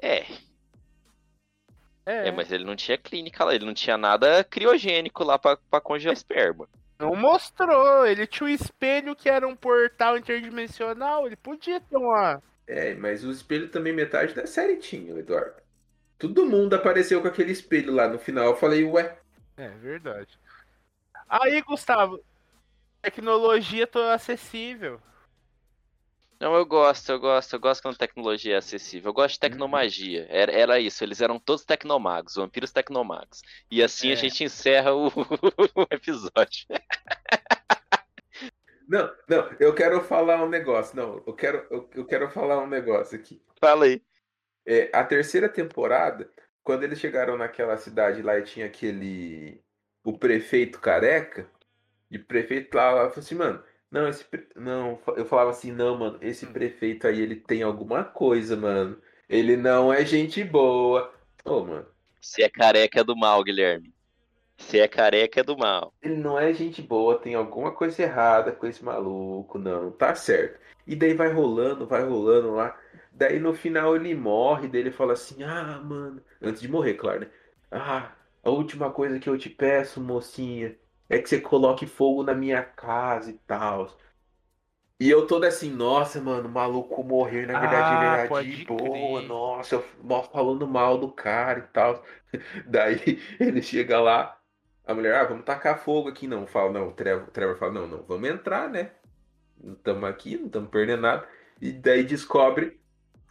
[0.00, 0.24] É,
[2.06, 5.58] É, é, mas ele não tinha clínica lá, ele não tinha nada criogênico lá pra,
[5.58, 6.66] pra congelar esperma.
[6.98, 8.06] não mostrou.
[8.06, 12.42] Ele tinha um espelho que era um portal interdimensional, ele podia ter uma.
[12.66, 15.60] É, mas o espelho também metade da série tinha, Eduardo.
[16.18, 18.46] Todo mundo apareceu com aquele espelho lá no final.
[18.46, 19.18] Eu falei, ué,
[19.58, 20.38] É verdade.
[21.28, 22.20] Aí, Gustavo,
[23.02, 25.00] tecnologia toda acessível.
[26.38, 29.08] Não, eu gosto, eu gosto, eu gosto quando tecnologia é acessível.
[29.08, 30.26] Eu gosto de tecnomagia.
[30.28, 33.40] Era, era isso, eles eram todos tecnomagos, vampiros tecnomagos.
[33.70, 34.16] E assim a É.
[34.16, 35.06] gente encerra o,
[35.74, 36.66] o episódio.
[38.88, 40.94] Não, não, eu quero falar um negócio.
[40.94, 43.42] Não, eu quero, eu, eu quero falar um negócio aqui.
[43.60, 44.02] Fala aí.
[44.64, 46.30] É, a terceira temporada,
[46.62, 49.64] quando eles chegaram naquela cidade lá e tinha aquele.
[50.06, 51.50] O prefeito careca,
[52.10, 54.24] e o prefeito lá, lá falou assim, mano, não, esse.
[54.24, 59.00] pre- Não, eu falava assim, não, mano, esse prefeito aí, ele tem alguma coisa, mano.
[59.28, 61.12] Ele não é gente boa.
[61.44, 61.86] Ô, mano.
[62.20, 63.94] Se é careca é do mal, Guilherme.
[64.58, 65.94] Se é careca é do mal.
[66.02, 70.60] Ele não é gente boa, tem alguma coisa errada com esse maluco, não, tá certo.
[70.86, 72.78] E daí vai rolando, vai rolando lá.
[73.12, 77.20] Daí no final ele morre, daí ele fala assim: Ah, mano, antes de morrer, claro,
[77.20, 77.30] né?
[77.70, 78.15] Ah,
[78.46, 80.78] a última coisa que eu te peço, mocinha,
[81.08, 83.96] é que você coloque fogo na minha casa e tal.
[84.98, 88.64] E eu todo assim, nossa, mano, o maluco morrer, na verdade Ah, ele era de
[88.64, 89.22] boa, crer.
[89.22, 89.84] nossa, eu
[90.32, 92.02] falando mal do cara e tal.
[92.66, 94.38] Daí ele chega lá,
[94.86, 96.26] a mulher, ah, vamos tacar fogo aqui.
[96.26, 98.92] Não, fala, não, o Trevor, Trevor fala, não, não, vamos entrar, né?
[99.58, 101.28] Não estamos aqui, não estamos perdendo nada.
[101.60, 102.80] E daí descobre,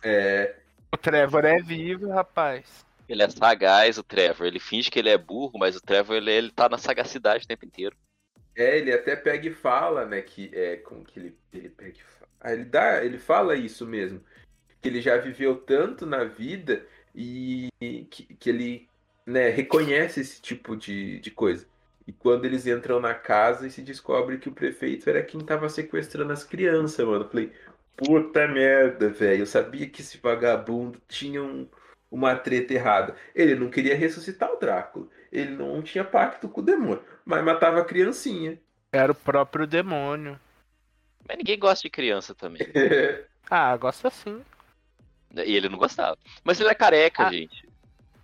[0.04, 0.56] é,
[0.92, 2.85] O Trevor é vivo, rapaz.
[3.08, 4.46] Ele é sagaz, o Trevor.
[4.48, 7.48] Ele finge que ele é burro, mas o Trevor ele, ele tá na sagacidade o
[7.48, 7.96] tempo inteiro.
[8.56, 12.02] é, ele até pega e fala, né, que é, como que ele, ele pega e
[12.04, 14.24] fala, ah, ele dá, ele fala isso mesmo,
[14.82, 17.70] que ele já viveu tanto na vida e
[18.10, 18.90] que, que ele,
[19.26, 21.68] né, reconhece esse tipo de, de coisa.
[22.08, 25.70] E quando eles entram na casa e se descobre que o prefeito era quem tava
[25.70, 27.26] sequestrando as crianças, mano.
[27.26, 27.54] Eu falei,
[27.98, 29.42] puta merda, velho.
[29.44, 31.70] Eu sabia que esse vagabundo tinha um-
[32.16, 33.16] uma treta errada.
[33.36, 35.08] Ele não queria ressuscitar o Drácula.
[35.32, 37.04] Ele não tinha pacto com o demônio.
[37.26, 38.58] Mas matava a criancinha.
[38.92, 40.40] Era o próprio demônio.
[41.28, 42.62] Mas ninguém gosta de criança também.
[43.48, 44.42] Ah, gosta sim.
[45.36, 46.18] E ele não gostava.
[46.44, 47.32] Mas ele é careca, Ah.
[47.32, 47.70] gente.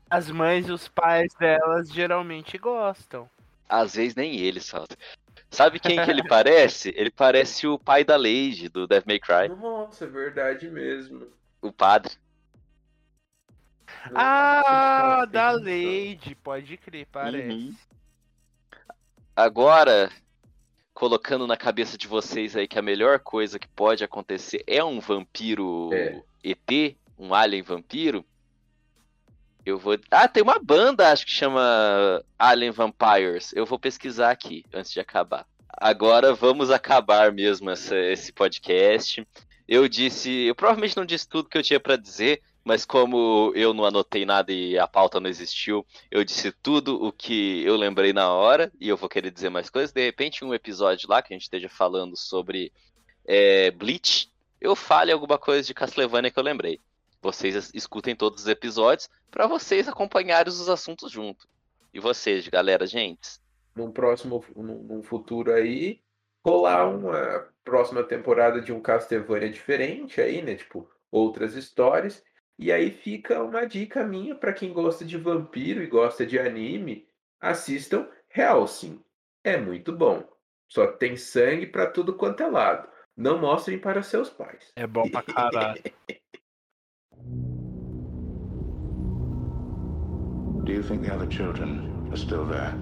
[0.09, 3.29] As mães e os pais delas geralmente gostam.
[3.69, 4.97] Às vezes nem ele salta.
[5.51, 6.91] Sabe quem que ele parece?
[6.97, 9.47] Ele parece o pai da Lady, do Devil May Cry.
[9.49, 11.27] Nossa, é verdade mesmo.
[11.61, 12.13] O padre.
[14.13, 17.47] Ah, Nossa, da Lady, pode crer, parece.
[17.49, 17.75] Uhum.
[19.35, 20.11] Agora,
[20.93, 24.99] colocando na cabeça de vocês aí que a melhor coisa que pode acontecer é um
[24.99, 26.21] vampiro É.
[26.43, 28.25] ET, um alien vampiro.
[29.65, 29.97] Eu vou.
[30.09, 33.53] Ah, tem uma banda, acho que chama Alien Vampires.
[33.53, 35.45] Eu vou pesquisar aqui antes de acabar.
[35.77, 39.25] Agora vamos acabar mesmo essa- esse podcast.
[39.67, 43.73] Eu disse, eu provavelmente não disse tudo que eu tinha pra dizer, mas como eu
[43.73, 48.13] não anotei nada e a pauta não existiu, eu disse tudo o que eu lembrei
[48.13, 49.91] na hora e eu vou querer dizer mais coisas.
[49.91, 52.71] De repente, um episódio lá que a gente esteja falando sobre
[53.25, 56.79] é, Bleach, eu fale alguma coisa de Castlevania que eu lembrei.
[57.21, 61.47] Vocês es- escutem todos os episódios para vocês acompanharem os assuntos junto.
[61.93, 63.39] E vocês, galera, gente?
[63.75, 66.01] num próximo, num futuro aí,
[66.45, 70.55] rolar uma próxima temporada de um Castlevania diferente aí, né?
[70.55, 72.23] Tipo, outras histórias.
[72.61, 77.07] E aí fica uma dica minha para quem gosta de vampiro e gosta de anime,
[77.41, 79.01] assistam Hellsing.
[79.43, 80.23] É muito bom.
[80.69, 82.87] Só tem sangue para tudo quanto é lado.
[83.17, 84.71] Não mostrem para seus pais.
[84.75, 85.81] É bom pra caralho.
[90.63, 92.75] Do you think the other children are still there?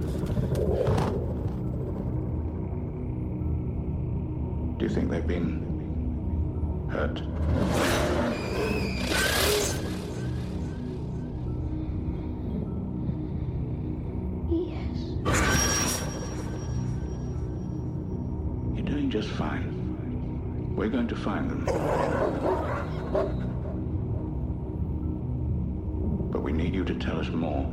[4.78, 5.64] Do you think they've been
[6.92, 7.24] Hurt?
[20.80, 21.66] We're going to find them.
[26.32, 27.70] But we need you to tell us more.